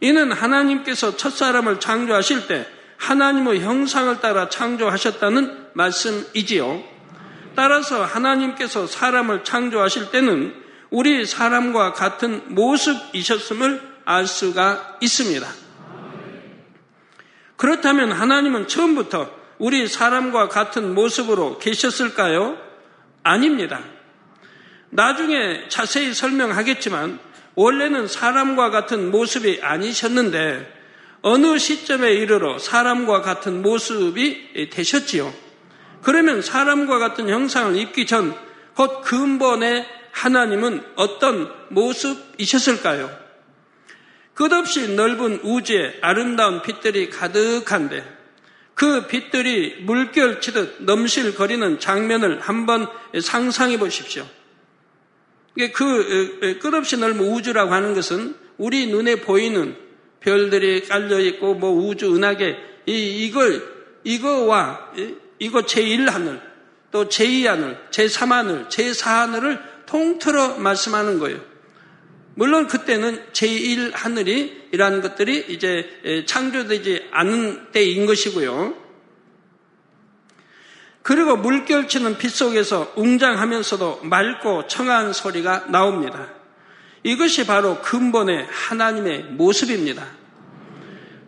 이는 0.00 0.30
하나님께서 0.30 1.16
첫사람을 1.16 1.80
창조하실 1.80 2.48
때 2.48 2.66
하나님의 2.98 3.60
형상을 3.60 4.20
따라 4.20 4.48
창조하셨다는 4.48 5.68
말씀이지요. 5.72 6.82
따라서 7.56 8.04
하나님께서 8.04 8.86
사람을 8.86 9.44
창조하실 9.44 10.10
때는 10.10 10.54
우리 10.90 11.24
사람과 11.24 11.94
같은 11.94 12.42
모습이셨음을 12.54 13.80
알 14.04 14.26
수가 14.26 14.98
있습니다. 15.00 15.46
그렇다면 17.56 18.12
하나님은 18.12 18.68
처음부터 18.68 19.41
우리 19.62 19.86
사람과 19.86 20.48
같은 20.48 20.94
모습으로 20.94 21.58
계셨을까요? 21.58 22.58
아닙니다. 23.22 23.80
나중에 24.90 25.68
자세히 25.68 26.12
설명하겠지만 26.12 27.18
원래는 27.54 28.08
사람과 28.08 28.70
같은 28.70 29.10
모습이 29.10 29.60
아니셨는데 29.62 30.80
어느 31.22 31.58
시점에 31.58 32.12
이르러 32.12 32.58
사람과 32.58 33.22
같은 33.22 33.62
모습이 33.62 34.70
되셨지요. 34.70 35.32
그러면 36.02 36.42
사람과 36.42 36.98
같은 36.98 37.28
형상을 37.28 37.76
입기 37.76 38.06
전 38.06 38.52
곧 38.74 39.02
근본의 39.02 39.86
하나님은 40.12 40.84
어떤 40.96 41.52
모습이셨을까요? 41.70 43.10
끝없이 44.34 44.94
넓은 44.94 45.40
우주에 45.42 45.98
아름다운 46.00 46.62
빛들이 46.62 47.10
가득한데 47.10 48.21
그 48.74 49.06
빛들이 49.06 49.82
물결치듯 49.82 50.82
넘실거리는 50.84 51.78
장면을 51.78 52.40
한번 52.40 52.86
상상해 53.20 53.78
보십시오. 53.78 54.26
그 55.74 56.58
끝없이 56.60 56.96
넓은 56.96 57.20
우주라고 57.20 57.72
하는 57.72 57.94
것은 57.94 58.34
우리 58.58 58.86
눈에 58.86 59.16
보이는 59.16 59.76
별들이 60.20 60.86
깔려 60.86 61.20
있고 61.20 61.54
뭐 61.54 61.70
우주 61.70 62.14
은하계 62.14 62.56
이 62.86 63.26
이걸 63.26 63.62
이거와 64.04 64.92
이거 65.38 65.60
제1 65.62 66.08
하늘 66.08 66.40
또 66.92 67.08
제2 67.08 67.46
하늘, 67.46 67.78
제3 67.90 68.28
하늘, 68.28 68.66
제4 68.68 69.04
하늘을 69.06 69.58
통틀어 69.86 70.58
말씀하는 70.58 71.18
거예요. 71.18 71.40
물론 72.34 72.66
그때는 72.66 73.22
제1 73.32 73.92
하늘이라는 73.92 75.02
것들이 75.02 75.46
이제 75.48 76.24
창조되지 76.26 77.08
않은 77.10 77.72
때인 77.72 78.06
것이고요. 78.06 78.74
그리고 81.02 81.36
물결치는 81.36 82.16
빛 82.16 82.30
속에서 82.30 82.92
웅장하면서도 82.96 84.00
맑고 84.04 84.68
청아한 84.68 85.12
소리가 85.12 85.66
나옵니다. 85.66 86.28
이것이 87.02 87.44
바로 87.44 87.80
근본의 87.82 88.46
하나님의 88.48 89.24
모습입니다. 89.24 90.06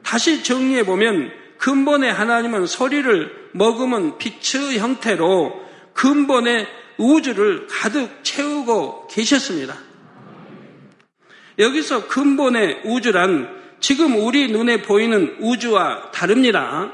다시 0.02 0.44
정리해 0.44 0.84
보면 0.84 1.32
근본의 1.58 2.12
하나님은 2.12 2.66
소리를 2.66 3.50
머금은 3.52 4.18
빛의 4.18 4.78
형태로 4.78 5.64
근본의 5.92 6.66
우주를 6.96 7.66
가득 7.66 8.23
채우고 8.23 9.08
계셨습니다. 9.08 9.76
여기서 11.58 12.08
근본의 12.08 12.82
우주란 12.84 13.62
지금 13.80 14.16
우리 14.16 14.50
눈에 14.50 14.82
보이는 14.82 15.37
우주와 15.40 16.11
다릅니다. 16.11 16.92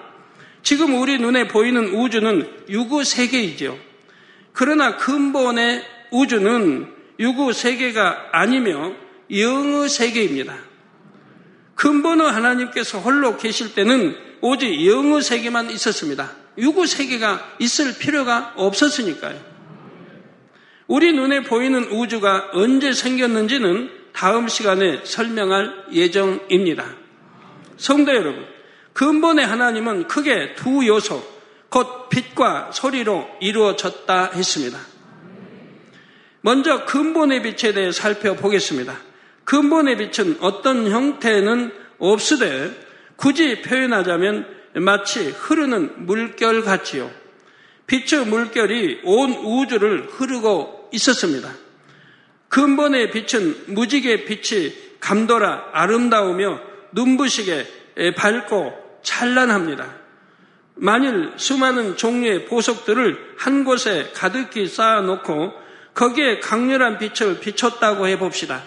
지금 0.63 1.01
우리 1.01 1.19
눈에 1.19 1.49
보이는 1.49 1.95
우주는 1.95 2.65
유구 2.69 3.05
세계이죠. 3.05 3.79
그러나 4.53 4.97
근본의 4.97 5.85
우주는 6.11 6.93
유구 7.19 7.53
세계가 7.53 8.31
아니며 8.33 8.93
영의 9.33 9.89
세계입니다. 9.89 10.57
근본의 11.77 12.31
하나님께서 12.31 12.99
홀로 12.99 13.37
계실 13.37 13.75
때는 13.75 14.17
오직 14.41 14.87
영의 14.87 15.23
세계만 15.23 15.71
있었습니다. 15.71 16.33
유구 16.59 16.87
세계가 16.87 17.57
있을 17.59 17.97
필요가 17.99 18.53
없었으니까요. 18.57 19.39
우리 20.89 21.13
눈에 21.13 21.43
보이는 21.45 21.85
우주가 21.93 22.51
언제 22.53 22.93
생겼는지는 22.93 24.00
다음 24.13 24.49
시간에 24.49 25.01
설명할 25.05 25.87
예정입니다. 25.93 26.85
성도 27.77 28.15
여러분, 28.15 28.45
근본의 28.93 29.47
하나님은 29.47 30.09
크게 30.09 30.55
두 30.55 30.87
요소, 30.87 31.23
곧 31.71 32.09
빛과 32.09 32.73
소리로 32.73 33.29
이루어졌다 33.41 34.33
했습니다. 34.35 34.79
먼저 36.43 36.85
근본의 36.85 37.43
빛에 37.43 37.73
대해 37.73 37.93
살펴보겠습니다. 37.93 38.97
근본의 39.45 39.97
빛은 39.97 40.39
어떤 40.41 40.91
형태는 40.91 41.73
없으되 41.99 42.71
굳이 43.17 43.63
표현하자면 43.63 44.47
마치 44.75 45.31
흐르는 45.31 46.07
물결 46.07 46.63
같지요. 46.63 47.11
빛의 47.87 48.27
물결이 48.27 49.01
온 49.05 49.33
우주를 49.33 50.09
흐르고 50.11 50.89
있었습니다. 50.93 51.51
근본의 52.51 53.13
빛은 53.13 53.75
무지개 53.75 54.25
빛이 54.25 54.75
감돌아 55.01 55.71
아름다우며 55.73 56.61
눈부시게 56.93 58.15
밝고 58.17 59.01
찬란합니다. 59.03 59.95
만일 60.75 61.33
수많은 61.37 61.97
종류의 61.97 62.47
보석들을 62.47 63.35
한 63.39 63.65
곳에 63.65 64.11
가득히 64.15 64.67
쌓아놓고 64.67 65.53
거기에 65.95 66.41
강렬한 66.41 66.99
빛을 66.99 67.41
비췄다고 67.41 68.09
해봅시다. 68.09 68.63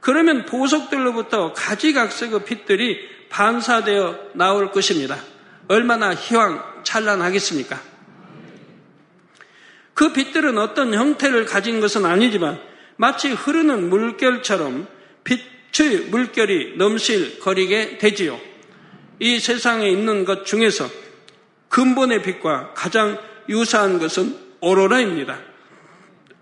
그러면 0.00 0.46
보석들로부터 0.46 1.52
가지각색의 1.54 2.44
빛들이 2.44 2.98
반사되어 3.30 4.30
나올 4.34 4.70
것입니다. 4.70 5.16
얼마나 5.68 6.14
희왕 6.14 6.82
찬란하겠습니까? 6.84 7.80
그 9.94 10.12
빛들은 10.12 10.58
어떤 10.58 10.94
형태를 10.94 11.46
가진 11.46 11.80
것은 11.80 12.04
아니지만 12.04 12.60
마치 13.02 13.32
흐르는 13.32 13.90
물결처럼 13.90 14.86
빛의 15.24 16.04
물결이 16.10 16.76
넘실거리게 16.76 17.98
되지요. 17.98 18.38
이 19.18 19.40
세상에 19.40 19.90
있는 19.90 20.24
것 20.24 20.46
중에서 20.46 20.88
근본의 21.68 22.22
빛과 22.22 22.74
가장 22.74 23.18
유사한 23.48 23.98
것은 23.98 24.36
오로라입니다. 24.60 25.36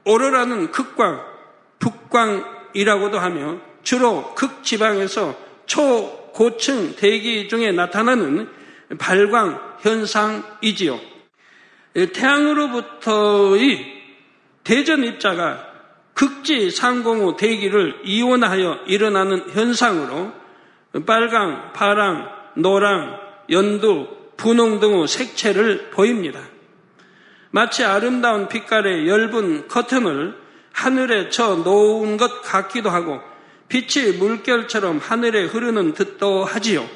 오로라는 0.04 0.70
극광, 0.70 1.24
북광이라고도 1.78 3.18
하며 3.18 3.58
주로 3.82 4.34
극지방에서 4.34 5.34
초고층 5.64 6.94
대기 6.94 7.48
중에 7.48 7.72
나타나는 7.72 8.50
발광 8.98 9.78
현상이지요. 9.80 11.00
태양으로부터의 12.12 14.02
대전 14.62 15.04
입자가 15.04 15.69
극지 16.20 16.70
상공의 16.70 17.38
대기를 17.38 18.02
이온하여 18.04 18.80
일어나는 18.86 19.48
현상으로 19.48 20.30
빨강, 21.06 21.72
파랑, 21.72 22.28
노랑, 22.56 23.18
연두, 23.48 24.06
분홍 24.36 24.80
등의 24.80 25.08
색채를 25.08 25.88
보입니다. 25.92 26.42
마치 27.52 27.84
아름다운 27.84 28.48
빛깔의 28.48 29.08
엷은 29.08 29.68
커튼을 29.68 30.36
하늘에 30.74 31.30
쳐 31.30 31.56
놓은 31.56 32.18
것 32.18 32.42
같기도 32.42 32.90
하고 32.90 33.18
빛이 33.68 34.18
물결처럼 34.18 34.98
하늘에 34.98 35.46
흐르는 35.46 35.94
듯도 35.94 36.44
하지요. 36.44 36.86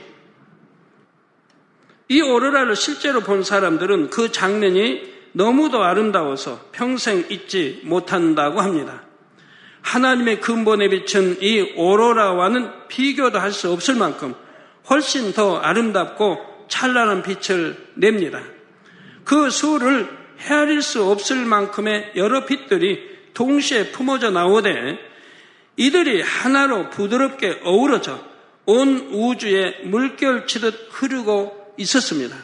이 2.08 2.20
오로라를 2.20 2.76
실제로 2.76 3.22
본 3.22 3.42
사람들은 3.42 4.10
그 4.10 4.30
장면이 4.30 5.14
너무도 5.32 5.82
아름다워서 5.82 6.60
평생 6.72 7.24
잊지 7.30 7.80
못한다고 7.84 8.60
합니다. 8.60 9.03
하나님의 9.84 10.40
근본에 10.40 10.88
비춘 10.88 11.36
이 11.40 11.74
오로라와는 11.76 12.88
비교도 12.88 13.38
할 13.38 13.52
수 13.52 13.70
없을 13.70 13.94
만큼 13.94 14.34
훨씬 14.90 15.32
더 15.32 15.58
아름답고 15.58 16.66
찬란한 16.68 17.22
빛을 17.22 17.76
냅니다. 17.94 18.42
그 19.24 19.50
수를 19.50 20.08
헤아릴 20.40 20.82
수 20.82 21.04
없을 21.04 21.44
만큼의 21.44 22.12
여러 22.16 22.44
빛들이 22.44 22.98
동시에 23.34 23.92
품어져 23.92 24.30
나오되 24.30 24.98
이들이 25.76 26.22
하나로 26.22 26.90
부드럽게 26.90 27.60
어우러져 27.62 28.18
온 28.66 29.08
우주에 29.12 29.82
물결치듯 29.84 30.88
흐르고 30.90 31.74
있었습니다. 31.78 32.36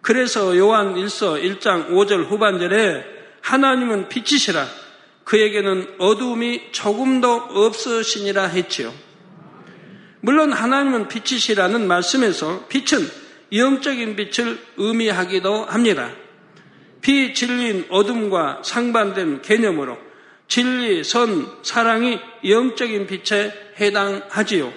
그래서 0.00 0.56
요한 0.56 0.94
1서 0.94 1.42
1장 1.42 1.90
5절 1.90 2.26
후반절에 2.26 3.04
하나님은 3.42 4.08
빛이시라 4.08 4.66
그에게는 5.24 5.94
어두움이 5.98 6.72
조금도 6.72 7.32
없으시니라 7.32 8.44
했지요. 8.44 8.92
물론 10.20 10.52
하나님은 10.52 11.08
빛이시라는 11.08 11.86
말씀에서 11.86 12.66
빛은 12.68 13.08
영적인 13.52 14.16
빛을 14.16 14.58
의미하기도 14.76 15.64
합니다. 15.66 16.10
비진리인 17.00 17.86
어둠과 17.90 18.62
상반된 18.64 19.42
개념으로 19.42 19.98
진리, 20.48 21.04
선, 21.04 21.46
사랑이 21.62 22.18
영적인 22.46 23.06
빛에 23.06 23.52
해당하지요. 23.80 24.72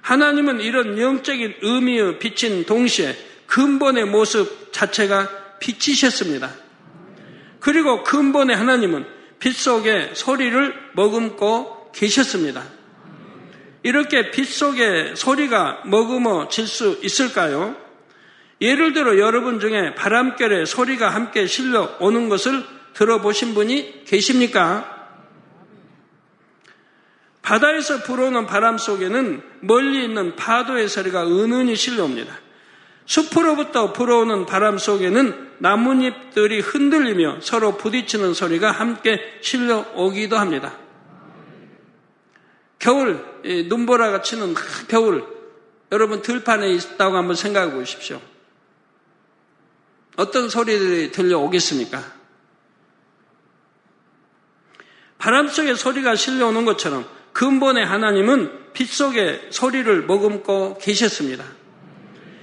하나님은 0.00 0.60
이런 0.60 0.98
영적인 0.98 1.56
의미의 1.60 2.18
빛인 2.18 2.64
동시에 2.64 3.14
근본의 3.46 4.06
모습 4.06 4.72
자체가 4.72 5.58
빛이셨습니다. 5.58 6.50
그리고 7.60 8.02
근본의 8.04 8.56
하나님은 8.56 9.17
빛 9.38 9.54
속에 9.54 10.12
소리를 10.14 10.74
머금고 10.94 11.92
계셨습니다. 11.92 12.64
이렇게 13.82 14.30
빛 14.30 14.44
속에 14.46 15.14
소리가 15.14 15.82
머금어질 15.86 16.66
수 16.66 16.98
있을까요? 17.02 17.76
예를 18.60 18.92
들어 18.92 19.18
여러분 19.18 19.60
중에 19.60 19.94
바람결에 19.94 20.64
소리가 20.64 21.10
함께 21.10 21.46
실려 21.46 21.96
오는 22.00 22.28
것을 22.28 22.64
들어보신 22.94 23.54
분이 23.54 24.04
계십니까? 24.04 24.96
바다에서 27.42 28.02
불어오는 28.02 28.46
바람 28.46 28.76
속에는 28.76 29.42
멀리 29.60 30.04
있는 30.04 30.36
파도의 30.36 30.88
소리가 30.88 31.26
은은히 31.26 31.76
실려옵니다. 31.76 32.38
숲으로부터 33.08 33.94
불어오는 33.94 34.44
바람 34.44 34.76
속에는 34.76 35.52
나뭇잎들이 35.58 36.60
흔들리며 36.60 37.38
서로 37.40 37.78
부딪히는 37.78 38.34
소리가 38.34 38.70
함께 38.70 39.18
실려 39.40 39.86
오기도 39.94 40.36
합니다. 40.36 40.76
겨울, 42.78 43.24
눈보라가 43.68 44.20
치는 44.20 44.54
겨울, 44.88 45.24
여러분 45.90 46.20
들판에 46.20 46.70
있다고 46.70 47.16
한번 47.16 47.34
생각해 47.34 47.72
보십시오. 47.72 48.20
어떤 50.16 50.50
소리들이 50.50 51.10
들려오겠습니까? 51.10 52.04
바람 55.16 55.48
속에 55.48 55.74
소리가 55.74 56.14
실려오는 56.14 56.66
것처럼 56.66 57.08
근본의 57.32 57.86
하나님은 57.86 58.72
빛 58.74 58.86
속에 58.86 59.48
소리를 59.50 60.04
머금고 60.04 60.78
계셨습니다. 60.78 61.57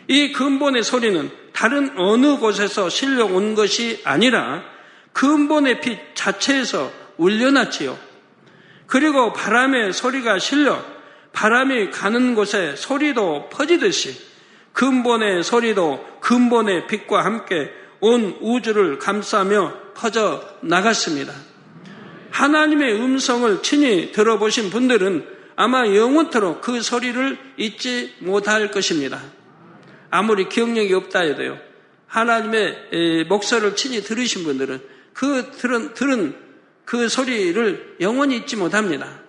이 0.08 0.32
근본의 0.32 0.84
소리는 0.84 1.32
다른 1.54 1.98
어느 1.98 2.38
곳에서 2.38 2.89
실려온 2.89 3.56
것이 3.56 4.02
아니라 4.04 4.63
근본의 5.13 5.82
빛 5.82 6.15
자체에서 6.15 6.91
울려났지요. 7.18 7.98
그리고 8.88 9.34
바람의 9.34 9.94
소리가 9.94 10.39
실려 10.39 10.84
바람이 11.32 11.91
가는 11.91 12.36
곳에 12.36 12.76
소리도 12.76 13.50
퍼지듯이 13.50 14.15
근본의 14.74 15.44
소리도 15.44 16.20
근본의 16.20 16.88
빛과 16.88 17.24
함께 17.24 17.72
온 18.02 18.38
우주를 18.41 19.00
감싸며 19.00 19.74
퍼져 19.96 20.44
나갔습니다. 20.62 21.34
하나님의 22.32 22.94
음성을 22.96 23.63
친히 23.63 24.12
들어보신 24.12 24.70
분들은 24.70 25.26
아마 25.56 25.88
영원토록 25.88 26.62
그 26.62 26.82
소리를 26.82 27.38
잊지 27.58 28.15
못할 28.20 28.72
것입니다. 28.72 29.22
아무리 30.15 30.47
기억력이 30.47 30.93
없다 30.93 31.21
해도요. 31.21 31.60
하나님의 32.08 33.25
목소리를 33.28 33.75
친히 33.75 34.01
들으신 34.01 34.45
분들은 34.45 34.82
그 35.13 35.51
들은, 35.51 35.93
들은 35.93 36.36
그 36.86 37.10
소리를 37.10 37.97
영원히 37.99 38.38
잊지 38.38 38.56
못합니다. 38.56 39.19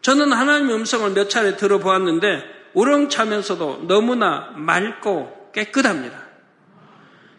저는 0.00 0.32
하나님의 0.32 0.76
음성을 0.76 1.10
몇 1.10 1.28
차례 1.28 1.56
들어보았는데 1.56 2.42
우렁차면서도 2.74 3.86
너무나 3.88 4.52
맑고 4.56 5.50
깨끗합니다. 5.52 6.22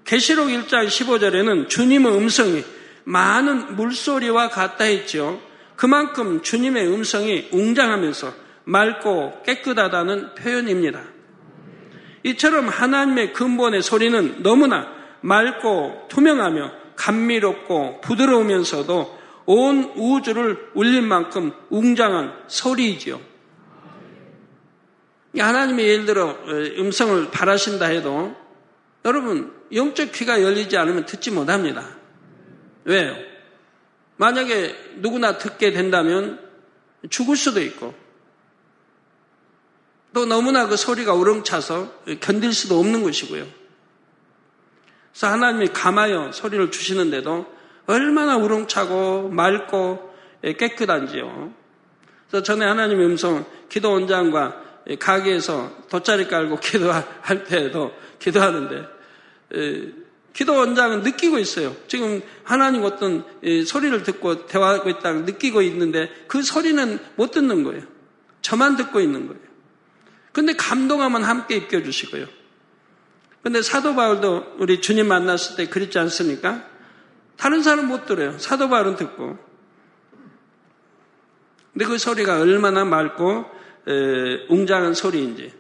계시록 0.04 0.48
1장 0.48 0.88
15절에는 0.88 1.70
주님의 1.70 2.18
음성이 2.18 2.66
많은 3.06 3.76
물소리와 3.78 4.50
같다 4.50 4.84
했죠. 4.84 5.42
그만큼 5.78 6.42
주님의 6.42 6.88
음성이 6.88 7.48
웅장하면서 7.52 8.34
맑고 8.66 9.44
깨끗하다는 9.46 10.36
표현입니다. 10.36 11.15
이처럼 12.26 12.70
하나님의 12.70 13.34
근본의 13.34 13.84
소리는 13.84 14.42
너무나 14.42 14.88
맑고 15.22 16.08
투명하며 16.10 16.72
감미롭고 16.96 18.02
부드러우면서도 18.02 19.20
온 19.46 19.92
우주를 19.96 20.72
울릴 20.74 21.04
만큼 21.04 21.52
웅장한 21.70 22.34
소리이지요. 22.48 23.22
하나님의 25.38 25.88
예를 25.88 26.06
들어 26.06 26.36
음성을 26.80 27.30
바라신다 27.30 27.86
해도 27.86 28.36
여러분 29.04 29.54
영적 29.72 30.12
귀가 30.14 30.42
열리지 30.42 30.78
않으면 30.78 31.06
듣지 31.06 31.30
못합니다. 31.30 31.86
왜요? 32.86 33.16
만약에 34.18 34.76
누구나 34.96 35.38
듣게 35.38 35.74
된다면 35.74 36.40
죽을 37.12 37.36
수도 37.36 37.62
있고 37.62 37.94
또 40.16 40.26
너무나 40.26 40.66
그 40.66 40.78
소리가 40.78 41.14
우렁차서 41.14 41.92
견딜 42.22 42.54
수도 42.54 42.80
없는 42.80 43.04
것이고요. 43.04 43.46
그래서 45.12 45.28
하나님이 45.28 45.68
감하여 45.74 46.32
소리를 46.32 46.72
주시는데도 46.72 47.46
얼마나 47.86 48.38
우렁차고 48.38 49.28
맑고 49.28 50.16
깨끗한지요. 50.58 51.54
그래서 52.30 52.44
전에 52.44 52.66
하나님의 52.66 53.06
음성 53.08 53.46
기도 53.68 53.92
원장과 53.92 54.64
가게에서 55.00 55.70
돗자리 55.90 56.30
깔고 56.30 56.62
기도할 56.64 57.44
때에도 57.44 57.92
기도하는데 58.20 58.88
기도 60.32 60.56
원장은 60.56 61.02
느끼고 61.02 61.40
있어요. 61.40 61.76
지금 61.90 62.22
하나님 62.44 62.86
어떤 62.86 63.26
소리를 63.66 64.02
듣고 64.04 64.46
대화하고 64.46 64.90
있다고 64.92 65.20
느끼고 65.24 65.62
있는데 65.64 66.10
그 66.30 66.42
소리는 66.42 67.00
못 67.18 67.32
듣는 67.32 67.66
거예요. 67.66 67.84
저만 68.42 68.78
듣고 68.78 69.02
있는 69.02 69.28
거예요. 69.28 69.45
근데 70.36 70.52
감동하면 70.52 71.24
함께 71.24 71.56
입겨 71.56 71.82
주시고요. 71.82 72.26
근데 73.42 73.62
사도 73.62 73.96
바울도 73.96 74.58
우리 74.60 74.82
주님 74.82 75.08
만났을 75.08 75.56
때 75.56 75.70
그랬지 75.70 75.98
않습니까? 75.98 76.62
다른 77.38 77.64
사람 77.64 77.88
못 77.88 78.06
들어요. 78.06 78.38
사도 78.38 78.68
바울은 78.68 78.98
듣고. 78.98 79.38
근데 81.72 81.86
그 81.86 81.98
소리가 81.98 82.42
얼마나 82.42 82.84
맑고 82.84 83.46
에, 83.88 84.46
웅장한 84.50 84.94
소리인지. 84.94 85.54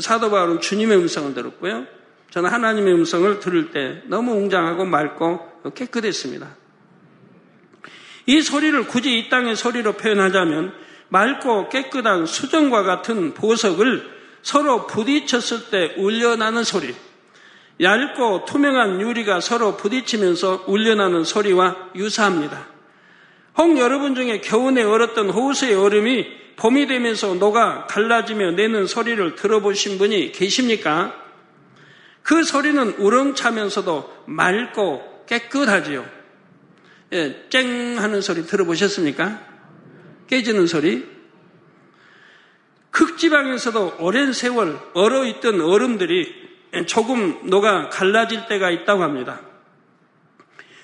사도 0.00 0.28
바울은 0.28 0.60
주님의 0.60 0.98
음성을 0.98 1.32
들었고요. 1.32 1.86
저는 2.30 2.50
하나님의 2.50 2.92
음성을 2.94 3.38
들을 3.38 3.70
때 3.70 4.02
너무 4.06 4.32
웅장하고 4.32 4.86
맑고 4.86 5.72
깨끗했습니다. 5.76 6.56
이 8.26 8.42
소리를 8.42 8.88
굳이 8.88 9.20
이 9.20 9.28
땅의 9.28 9.54
소리로 9.54 9.92
표현하자면 9.92 10.89
맑고 11.10 11.68
깨끗한 11.68 12.26
수정과 12.26 12.82
같은 12.82 13.34
보석을 13.34 14.20
서로 14.42 14.86
부딪혔을 14.86 15.70
때 15.70 15.94
울려나는 15.98 16.64
소리, 16.64 16.94
얇고 17.80 18.44
투명한 18.46 19.00
유리가 19.00 19.40
서로 19.40 19.76
부딪히면서 19.76 20.64
울려나는 20.66 21.24
소리와 21.24 21.90
유사합니다. 21.94 22.66
혹 23.58 23.78
여러분 23.78 24.14
중에 24.14 24.40
겨우내 24.40 24.82
얼었던 24.82 25.30
호수의 25.30 25.74
얼음이 25.74 26.40
봄이 26.56 26.86
되면서 26.86 27.34
녹아 27.34 27.86
갈라지며 27.86 28.52
내는 28.52 28.86
소리를 28.86 29.34
들어보신 29.34 29.98
분이 29.98 30.32
계십니까? 30.32 31.14
그 32.22 32.44
소리는 32.44 32.94
우렁차면서도 32.98 34.24
맑고 34.26 35.24
깨끗하지요. 35.26 36.04
예, 37.12 37.46
쨍 37.48 37.98
하는 37.98 38.20
소리 38.20 38.46
들어보셨습니까? 38.46 39.49
깨지는 40.30 40.68
소리. 40.68 41.06
극지방에서도 42.92 43.96
오랜 43.98 44.32
세월 44.32 44.78
얼어있던 44.94 45.60
얼음들이 45.60 46.32
조금 46.86 47.40
녹아 47.50 47.88
갈라질 47.88 48.46
때가 48.46 48.70
있다고 48.70 49.02
합니다. 49.02 49.40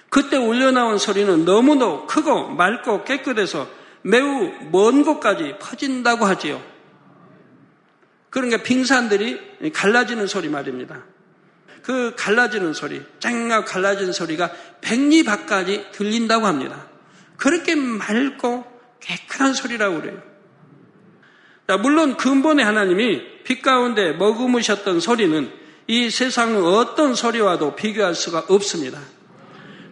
그때 0.08 0.36
울려나온 0.36 0.98
소리는 0.98 1.44
너무도 1.44 2.06
크고 2.06 2.48
맑고 2.48 3.04
깨끗해서 3.04 3.68
매우 4.02 4.52
먼 4.72 5.04
곳까지 5.04 5.56
퍼진다고 5.60 6.24
하지요. 6.24 6.60
그러니까 8.30 8.62
빙산들이 8.62 9.70
갈라지는 9.72 10.26
소리 10.26 10.48
말입니다. 10.48 11.04
그 11.82 12.14
갈라지는 12.16 12.72
소리, 12.72 13.00
쨍하고 13.20 13.64
갈라지는 13.64 14.12
소리가 14.12 14.50
백리 14.80 15.24
밖까지 15.24 15.92
들린다고 15.92 16.46
합니다. 16.46 16.88
그렇게 17.36 17.76
맑고 17.76 18.75
깨끗한 19.00 19.54
소리라고 19.54 20.00
그래요. 20.00 20.22
물론 21.82 22.16
근본의 22.16 22.64
하나님이 22.64 23.42
빛 23.44 23.62
가운데 23.62 24.12
머금으셨던 24.12 25.00
소리는 25.00 25.50
이 25.88 26.10
세상의 26.10 26.62
어떤 26.62 27.14
소리와도 27.14 27.76
비교할 27.76 28.14
수가 28.14 28.44
없습니다. 28.48 29.00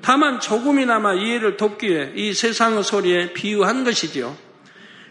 다만 0.03 0.41
조금이나마 0.41 1.15
이해를 1.15 1.57
돕기 1.57 1.89
위해 1.89 2.13
이 2.15 2.35
세상의 2.35 2.85
소리에 2.85 3.33
비유한 3.33 3.85
것이지요. 3.85 4.37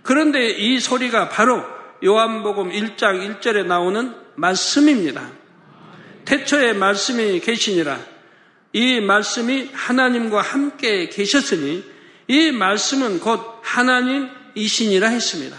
그런데 0.04 0.50
이 0.50 0.80
소리가 0.80 1.30
바로 1.30 1.64
요한복음 2.04 2.70
1장 2.72 3.40
1절에 3.40 3.66
나오는 3.66 4.14
말씀입니다. 4.36 5.32
태초에 6.26 6.74
말씀이 6.74 7.40
계시니라. 7.40 8.00
이 8.74 9.00
말씀이 9.00 9.70
하나님과 9.74 10.42
함께 10.42 11.08
계셨으니 11.10 11.84
이 12.28 12.52
말씀은 12.52 13.20
곧 13.20 13.53
하나님이시니라 13.64 15.08
했습니다. 15.08 15.58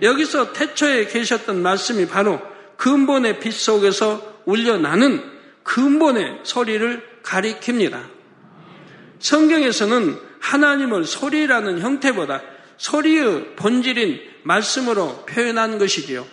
여기서 0.00 0.52
태초에 0.52 1.06
계셨던 1.06 1.62
말씀이 1.62 2.08
바로 2.08 2.40
근본의 2.76 3.38
빛 3.38 3.52
속에서 3.52 4.42
울려나는 4.44 5.22
근본의 5.62 6.40
소리를 6.42 7.20
가리킵니다. 7.22 8.02
성경에서는 9.20 10.18
하나님을 10.40 11.04
소리라는 11.04 11.78
형태보다 11.78 12.42
소리의 12.76 13.54
본질인 13.54 14.20
말씀으로 14.42 15.24
표현한 15.26 15.78
것이지요. 15.78 16.26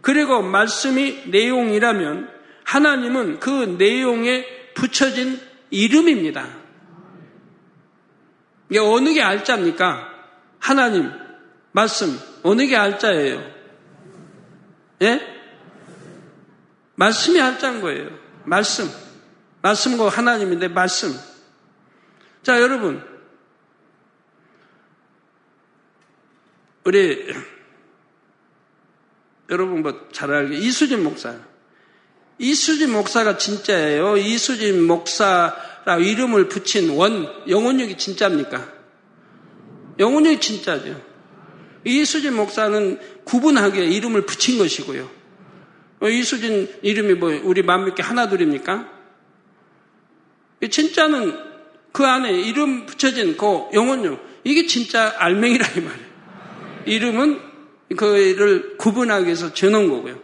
그리고 0.00 0.40
말씀이 0.42 1.22
내용이라면 1.26 2.30
하나님은 2.62 3.40
그 3.40 3.76
내용에 3.78 4.46
붙여진 4.74 5.40
이름입니다. 5.70 6.46
이게 8.70 8.78
어느 8.78 9.12
게 9.14 9.22
알짜입니까? 9.22 10.08
하나님, 10.58 11.10
말씀, 11.72 12.18
어느 12.42 12.66
게 12.66 12.76
알짜예요? 12.76 13.42
예? 15.02 15.20
말씀이 16.96 17.40
알짜인 17.40 17.80
거예요. 17.80 18.10
말씀. 18.44 18.90
말씀과 19.62 20.08
하나님인데, 20.08 20.68
말씀. 20.68 21.14
자, 22.42 22.60
여러분. 22.60 23.02
우리, 26.84 27.34
여러분 29.50 29.82
뭐 29.82 30.08
잘 30.12 30.32
알게, 30.32 30.56
이수진 30.56 31.02
목사. 31.02 31.34
이수진 32.38 32.92
목사가 32.92 33.36
진짜예요. 33.36 34.16
이수진 34.16 34.86
목사 34.86 35.54
라 35.88 35.96
이름을 35.96 36.50
붙인 36.50 36.90
원, 36.90 37.26
영혼력이 37.48 37.96
진짜입니까? 37.96 38.70
영혼력이 39.98 40.38
진짜죠. 40.38 41.00
이수진 41.82 42.34
목사는 42.36 43.00
구분하게 43.24 43.86
이름을 43.86 44.26
붙인 44.26 44.58
것이고요. 44.58 45.10
어, 46.00 46.08
이수진 46.10 46.68
이름이 46.82 47.14
뭐 47.14 47.40
우리 47.42 47.62
만몇개 47.62 48.02
하나둘입니까? 48.02 48.86
진짜는 50.70 51.38
그 51.92 52.04
안에 52.04 52.38
이름 52.38 52.84
붙여진 52.84 53.38
그 53.38 53.46
영혼력 53.72 54.22
이게 54.44 54.66
진짜 54.66 55.14
알맹이라 55.16 55.68
이 55.68 55.80
말이에요. 55.80 56.08
이름은 56.84 57.40
그를 57.96 58.76
구분하기 58.76 59.24
위해서 59.24 59.54
지어놓은 59.54 59.88
거고요. 59.88 60.20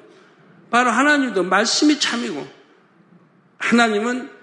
바로 0.70 0.90
하나님도 0.90 1.44
말씀이 1.44 1.98
참이고 1.98 2.46
하나님은 3.56 4.33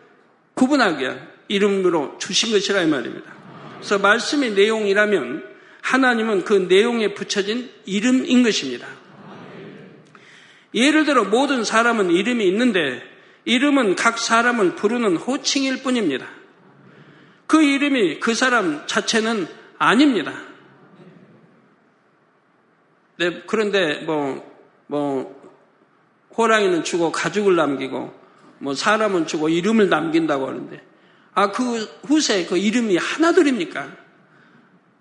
구분하게 0.62 1.19
이름으로 1.47 2.19
주신 2.19 2.52
것이라 2.52 2.84
이 2.84 2.88
말입니다. 2.88 3.34
그래서 3.78 3.97
말씀의 3.97 4.52
내용이라면 4.52 5.43
하나님은 5.82 6.43
그 6.45 6.54
내용에 6.54 7.15
붙여진 7.15 7.71
이름인 7.86 8.43
것입니다. 8.43 8.88
예를 10.76 11.06
들어 11.06 11.24
모든 11.24 11.63
사람은 11.63 12.12
이름이 12.12 12.47
있는데 12.47 13.02
이름은 13.45 13.95
각 13.95 14.19
사람을 14.19 14.76
부르는 14.76 15.17
호칭일 15.17 15.82
뿐입니다. 15.82 16.28
그 17.47 17.63
이름이 17.63 18.19
그 18.19 18.36
사람 18.36 18.86
자체는 18.86 19.47
아닙니다. 19.80 20.32
네, 23.17 23.41
그런데 23.47 23.95
뭐, 24.06 24.47
뭐, 24.86 25.41
호랑이는 26.38 26.84
주고 26.84 27.12
가죽을 27.12 27.56
남기고, 27.56 28.20
뭐 28.62 28.76
사람은 28.76 29.28
주고 29.28 29.50
이름을 29.50 29.89
남긴다고 29.89 30.47
하는데, 30.47 30.82
아, 31.34 31.52
그 31.52 31.89
후세 32.06 32.45
그 32.45 32.58
이름이 32.58 32.97
하나둘입니까? 32.97 33.97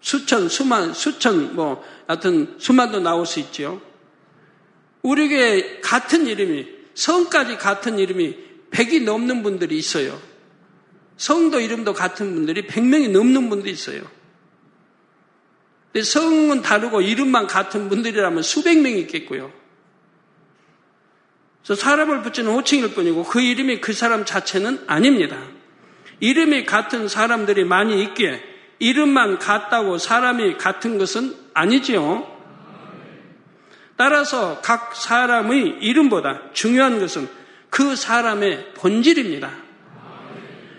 수천, 0.00 0.48
수만, 0.48 0.94
수천, 0.94 1.54
뭐, 1.54 1.84
하여튼 2.06 2.56
수만도 2.58 3.00
나올 3.00 3.26
수 3.26 3.38
있죠. 3.40 3.82
우리에게 5.02 5.80
같은 5.80 6.26
이름이, 6.26 6.66
성까지 6.94 7.58
같은 7.58 7.98
이름이 7.98 8.36
100이 8.70 9.04
넘는 9.04 9.42
분들이 9.42 9.76
있어요. 9.76 10.18
성도 11.16 11.60
이름도 11.60 11.92
같은 11.92 12.34
분들이 12.34 12.66
100명이 12.66 13.10
넘는 13.10 13.50
분도 13.50 13.68
있어요. 13.68 14.02
근데 15.92 16.02
성은 16.02 16.62
다르고 16.62 17.02
이름만 17.02 17.46
같은 17.46 17.88
분들이라면 17.90 18.42
수백 18.42 18.80
명이 18.80 19.00
있겠고요. 19.00 19.52
그래서 21.62 21.80
사람을 21.80 22.22
붙이는 22.22 22.52
호칭일 22.52 22.94
뿐이고 22.94 23.24
그 23.24 23.40
이름이 23.40 23.80
그 23.80 23.92
사람 23.92 24.24
자체는 24.24 24.84
아닙니다. 24.86 25.36
이름이 26.20 26.66
같은 26.66 27.08
사람들이 27.08 27.64
많이 27.64 28.02
있기에 28.02 28.42
이름만 28.78 29.38
같다고 29.38 29.98
사람이 29.98 30.56
같은 30.56 30.98
것은 30.98 31.34
아니지요. 31.54 32.26
따라서 33.96 34.60
각 34.62 34.96
사람의 34.96 35.78
이름보다 35.80 36.52
중요한 36.54 36.98
것은 36.98 37.28
그 37.68 37.94
사람의 37.94 38.72
본질입니다. 38.74 39.50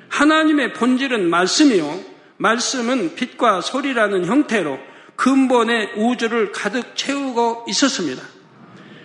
하나님의 0.09 0.73
본질은 0.73 1.29
말씀이요. 1.29 1.99
말씀은 2.37 3.15
빛과 3.15 3.61
소리라는 3.61 4.25
형태로 4.25 4.79
근본의 5.15 5.93
우주를 5.97 6.51
가득 6.51 6.95
채우고 6.95 7.65
있었습니다. 7.69 8.23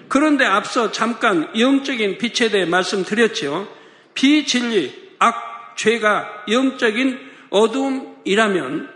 그런데 0.08 0.44
앞서 0.44 0.92
잠깐 0.92 1.50
영적인 1.58 2.18
빛에 2.18 2.50
대해 2.50 2.64
말씀드렸죠. 2.64 3.68
비진리, 4.14 5.14
악, 5.18 5.74
죄가 5.76 6.44
영적인 6.48 7.18
어둠이라면 7.50 8.90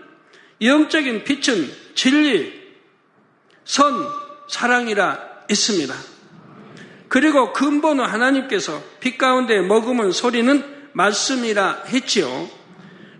영적인 0.62 1.25
빛은 1.25 1.70
진리, 1.94 2.61
선, 3.64 4.07
사랑이라 4.49 5.44
했습니다. 5.51 5.94
그리고 7.09 7.53
근본은 7.53 8.05
하나님께서 8.05 8.83
빛 9.01 9.18
가운데 9.18 9.61
머금은 9.61 10.12
소리는 10.12 10.90
말씀이라 10.92 11.85
했지요. 11.88 12.49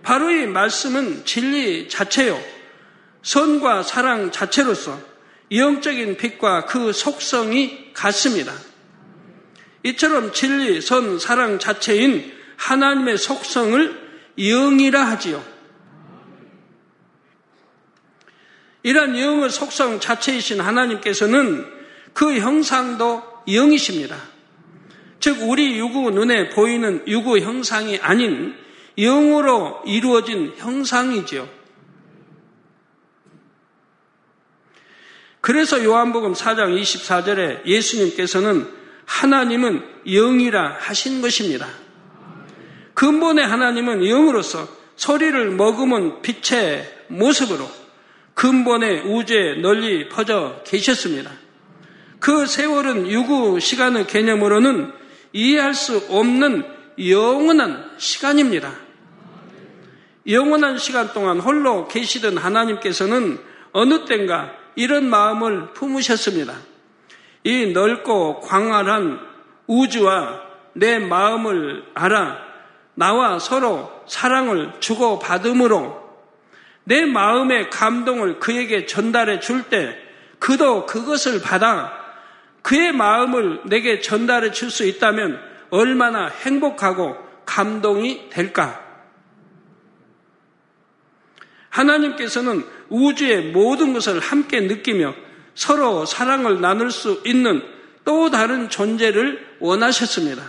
바로 0.03 0.31
이 0.31 0.47
말씀은 0.47 1.25
진리 1.25 1.89
자체요. 1.89 2.41
선과 3.23 3.83
사랑 3.83 4.31
자체로서 4.31 5.10
영적인 5.53 6.17
빛과 6.17 6.67
그 6.67 6.93
속성이 6.93 7.93
같습니다. 7.93 8.53
이처럼 9.83 10.33
진리, 10.33 10.81
선, 10.81 11.19
사랑 11.19 11.59
자체인 11.59 12.33
하나님의 12.57 13.19
속성을 13.19 14.11
영이라 14.39 15.03
하지요. 15.03 15.43
이런 18.83 19.19
영의 19.19 19.51
속성 19.51 20.01
자체이신 20.01 20.61
하나님께서는 20.61 21.67
그 22.13 22.39
형상도 22.39 23.23
영이십니다. 23.49 24.17
즉, 25.19 25.43
우리 25.43 25.79
유구 25.79 26.11
눈에 26.11 26.49
보이는 26.51 27.03
유구 27.07 27.39
형상이 27.39 27.99
아닌 27.99 28.55
영으로 28.99 29.83
이루어진 29.85 30.55
형상이지요. 30.57 31.60
그래서 35.41 35.83
요한복음 35.83 36.35
4장 36.35 36.81
24절에 36.81 37.67
예수님께서는 37.67 38.69
하나님은 39.07 39.83
영이라 40.07 40.77
하신 40.79 41.23
것입니다. 41.23 41.67
근본의 42.95 43.47
하나님은 43.47 44.07
영으로서 44.07 44.69
소리를 44.97 45.51
머금은 45.53 46.21
빛의 46.23 47.07
모습으로 47.09 47.67
근본의 48.35 49.03
우주에 49.07 49.55
널리 49.63 50.09
퍼져 50.09 50.63
계셨습니다. 50.67 51.31
그 52.21 52.47
세월은 52.47 53.11
유구 53.11 53.59
시간의 53.59 54.07
개념으로는 54.07 54.93
이해할 55.33 55.75
수 55.75 56.05
없는 56.11 56.65
영원한 57.09 57.91
시간입니다. 57.97 58.75
영원한 60.29 60.77
시간 60.77 61.13
동안 61.15 61.41
홀로 61.41 61.89
계시던 61.89 62.37
하나님께서는 62.37 63.39
어느 63.73 64.05
땐가 64.05 64.60
이런 64.81 65.11
마음을 65.11 65.75
품으셨습니다. 65.75 66.55
이 67.45 67.67
넓고 67.67 68.41
광활한 68.41 69.21
우주와 69.67 70.41
내 70.73 70.99
마음을 70.99 71.85
알아 71.93 72.39
나와 72.95 73.39
서로 73.39 73.93
사랑을 74.07 74.73
주고 74.81 75.19
받음으로 75.19 76.01
내 76.85 77.05
마음의 77.05 77.69
감동을 77.69 78.41
그에게 78.41 78.87
전달해 78.87 79.39
줄 79.39 79.65
때 79.65 79.99
그도 80.39 80.87
그것을 80.87 81.43
받아 81.43 81.93
그의 82.63 82.93
마음을 82.93 83.61
내게 83.67 84.01
전달해 84.01 84.51
줄 84.51 84.71
수 84.71 84.87
있다면 84.87 85.39
얼마나 85.69 86.29
행복하고 86.29 87.19
감동이 87.45 88.31
될까? 88.31 88.81
하나님께서는 91.69 92.80
우주의 92.91 93.53
모든 93.53 93.93
것을 93.93 94.21
함께 94.21 94.61
느끼며 94.61 95.15
서로 95.55 96.05
사랑을 96.05 96.61
나눌 96.61 96.91
수 96.91 97.23
있는 97.25 97.63
또 98.05 98.31
다른 98.31 98.69
존재를 98.69 99.57
원하셨습니다. 99.61 100.43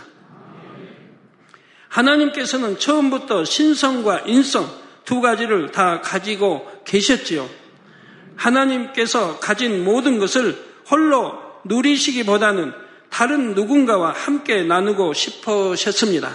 하나님께서는 1.88 2.78
처음부터 2.78 3.44
신성과 3.44 4.22
인성 4.26 4.68
두 5.04 5.20
가지를 5.20 5.70
다 5.72 6.00
가지고 6.00 6.70
계셨지요. 6.84 7.48
하나님께서 8.36 9.38
가진 9.38 9.84
모든 9.84 10.18
것을 10.18 10.56
홀로 10.90 11.38
누리시기보다는 11.64 12.72
다른 13.10 13.54
누군가와 13.54 14.12
함께 14.12 14.62
나누고 14.62 15.12
싶으셨습니다. 15.12 16.34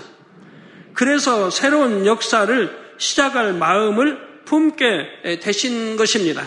그래서 0.94 1.50
새로운 1.50 2.06
역사를 2.06 2.94
시작할 2.98 3.54
마음을 3.54 4.27
품게 4.48 5.40
되신 5.42 5.98
것입니다. 5.98 6.44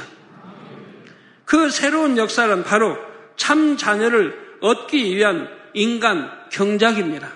그 1.45 1.69
새로운 1.69 2.17
역사는 2.17 2.65
바로 2.65 2.97
참 3.37 3.77
자녀를 3.77 4.57
얻기 4.61 5.17
위한 5.17 5.49
인간 5.75 6.31
경작입니다. 6.51 7.31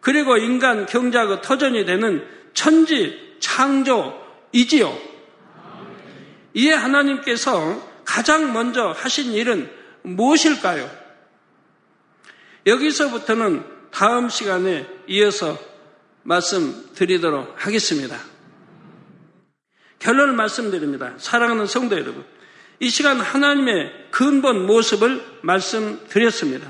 그리고 0.00 0.36
인간 0.36 0.84
경작의 0.84 1.40
터전이 1.40 1.86
되는 1.86 2.26
천지 2.52 3.38
창조이지요. 3.40 4.98
이에 6.54 6.72
하나님께서 6.72 7.94
가장 8.04 8.52
먼저 8.52 8.90
하신 8.90 9.32
일은 9.32 9.70
무엇일까요? 10.02 10.90
여기서부터는 12.66 13.64
다음 13.90 14.28
시간에 14.28 14.86
이어서 15.06 15.58
말씀드리도록 16.24 17.54
하겠습니다. 17.56 18.18
결론을 19.98 20.34
말씀드립니다. 20.34 21.14
사랑하는 21.18 21.66
성도 21.66 21.96
여러분. 21.96 22.24
이 22.80 22.90
시간 22.90 23.20
하나님의 23.20 24.08
근본 24.10 24.66
모습을 24.66 25.22
말씀드렸습니다. 25.42 26.68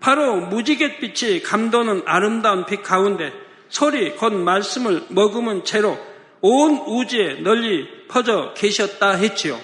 바로 0.00 0.40
무지갯 0.40 1.00
빛이 1.00 1.42
감도는 1.42 2.02
아름다운 2.06 2.66
빛 2.66 2.82
가운데 2.82 3.32
소리 3.68 4.16
곧 4.16 4.32
말씀을 4.34 5.04
머금은 5.08 5.64
채로 5.64 5.98
온 6.40 6.76
우주에 6.86 7.40
널리 7.42 8.06
퍼져 8.08 8.52
계셨다 8.54 9.12
했지요. 9.12 9.58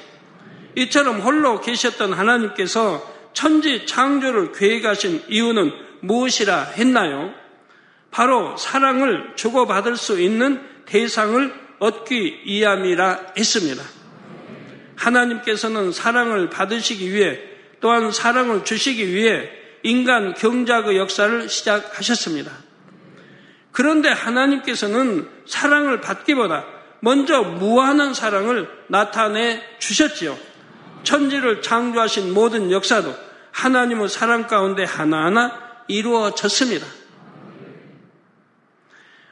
이처럼 0.77 1.21
홀로 1.21 1.61
계셨던 1.61 2.13
하나님께서 2.13 3.03
천지 3.33 3.87
창조를 3.87 4.53
계획하신 4.53 5.25
이유는 5.29 5.73
무엇이라 6.01 6.63
했나요? 6.77 7.35
바로 8.11 8.57
사랑을 8.57 9.33
주고받을 9.37 9.97
수 9.97 10.21
있는 10.21 10.61
대상을 10.87 11.53
얻기 11.79 12.43
위함이라 12.45 13.33
했습니다. 13.37 13.83
하나님께서는 14.97 15.93
사랑을 15.93 16.51
받으시기 16.51 17.13
위해 17.13 17.39
또한 17.81 18.13
사랑을 18.13 18.65
주시기 18.65 19.15
위해 19.15 19.49
인간 19.83 20.35
경작의 20.35 20.99
역사를 20.99 21.49
시작하셨습니다. 21.49 22.53
그런데 23.73 24.11
하나님께서는 24.11 25.29
사랑을 25.47 26.01
받기보다 26.01 26.67
먼저 27.01 27.41
무한한 27.43 28.13
사랑을 28.13 28.69
나타내 28.89 29.63
주셨지요. 29.79 30.37
천지를 31.03 31.63
창조하신 31.63 32.35
모든 32.35 32.71
역사도 32.71 33.15
하나님의 33.53 34.09
사랑 34.09 34.47
가운데 34.47 34.85
하나하나 34.85 35.53
이루어졌습니다. 35.89 36.87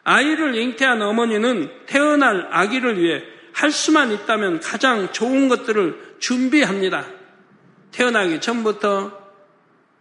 아이를 0.09 0.55
잉태한 0.55 1.03
어머니는 1.03 1.71
태어날 1.85 2.49
아기를 2.51 2.99
위해 2.99 3.23
할 3.53 3.71
수만 3.71 4.11
있다면 4.11 4.61
가장 4.61 5.13
좋은 5.13 5.51
것들을 5.51 6.17
준비합니다. 6.19 7.05
태어나기 7.93 8.41
전부터 8.41 9.13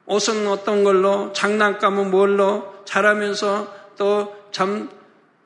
옷은 0.06 0.48
어떤 0.48 0.86
걸로, 0.86 1.34
장난감은 1.34 2.10
뭘로, 2.10 2.74
자라면서 2.86 3.76
또참 3.98 4.90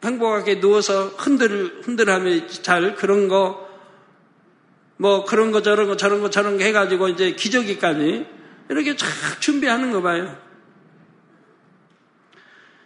행복하게 0.04 0.60
누워서 0.60 1.08
흔들, 1.18 1.82
흔들하며 1.82 2.46
잘 2.48 2.94
그런 2.94 3.28
거, 3.28 3.68
뭐 4.98 5.26
그런 5.26 5.52
거 5.52 5.64
저런 5.64 5.88
거 5.88 5.98
저런 5.98 6.22
거 6.22 6.30
저런 6.30 6.60
거 6.60 6.64
해가지고 6.64 7.08
이제 7.08 7.32
기저귀까지 7.32 8.28
이렇게 8.70 8.96
쫙 8.96 9.08
준비하는 9.40 9.92
거 9.92 10.04
봐요. 10.04 10.51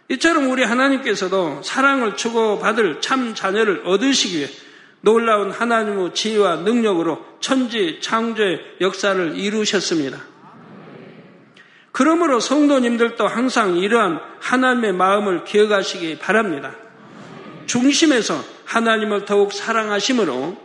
이처럼 0.08 0.50
우리 0.50 0.62
하나님께서도 0.62 1.62
사랑을 1.62 2.16
주고받을 2.16 3.00
참 3.00 3.34
자녀를 3.34 3.82
얻으시기 3.84 4.38
위해 4.38 4.48
놀라운 5.00 5.50
하나님의 5.50 6.14
지혜와 6.14 6.56
능력으로 6.56 7.24
천지 7.40 7.98
창조의 8.00 8.60
역사를 8.80 9.36
이루셨습니다. 9.36 10.18
그러므로 11.92 12.40
성도님들도 12.40 13.26
항상 13.26 13.76
이러한 13.76 14.20
하나님의 14.40 14.92
마음을 14.92 15.44
기억하시기 15.44 16.18
바랍니다. 16.18 16.74
중심에서 17.66 18.38
하나님을 18.64 19.24
더욱 19.24 19.52
사랑하심으로 19.52 20.56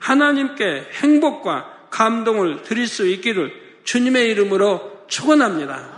하나님께 0.00 0.88
행복과 0.92 1.88
감동을 1.90 2.62
드릴 2.62 2.86
수 2.86 3.06
있기를 3.06 3.52
주님의 3.84 4.30
이름으로 4.30 5.04
축원합니다. 5.08 5.97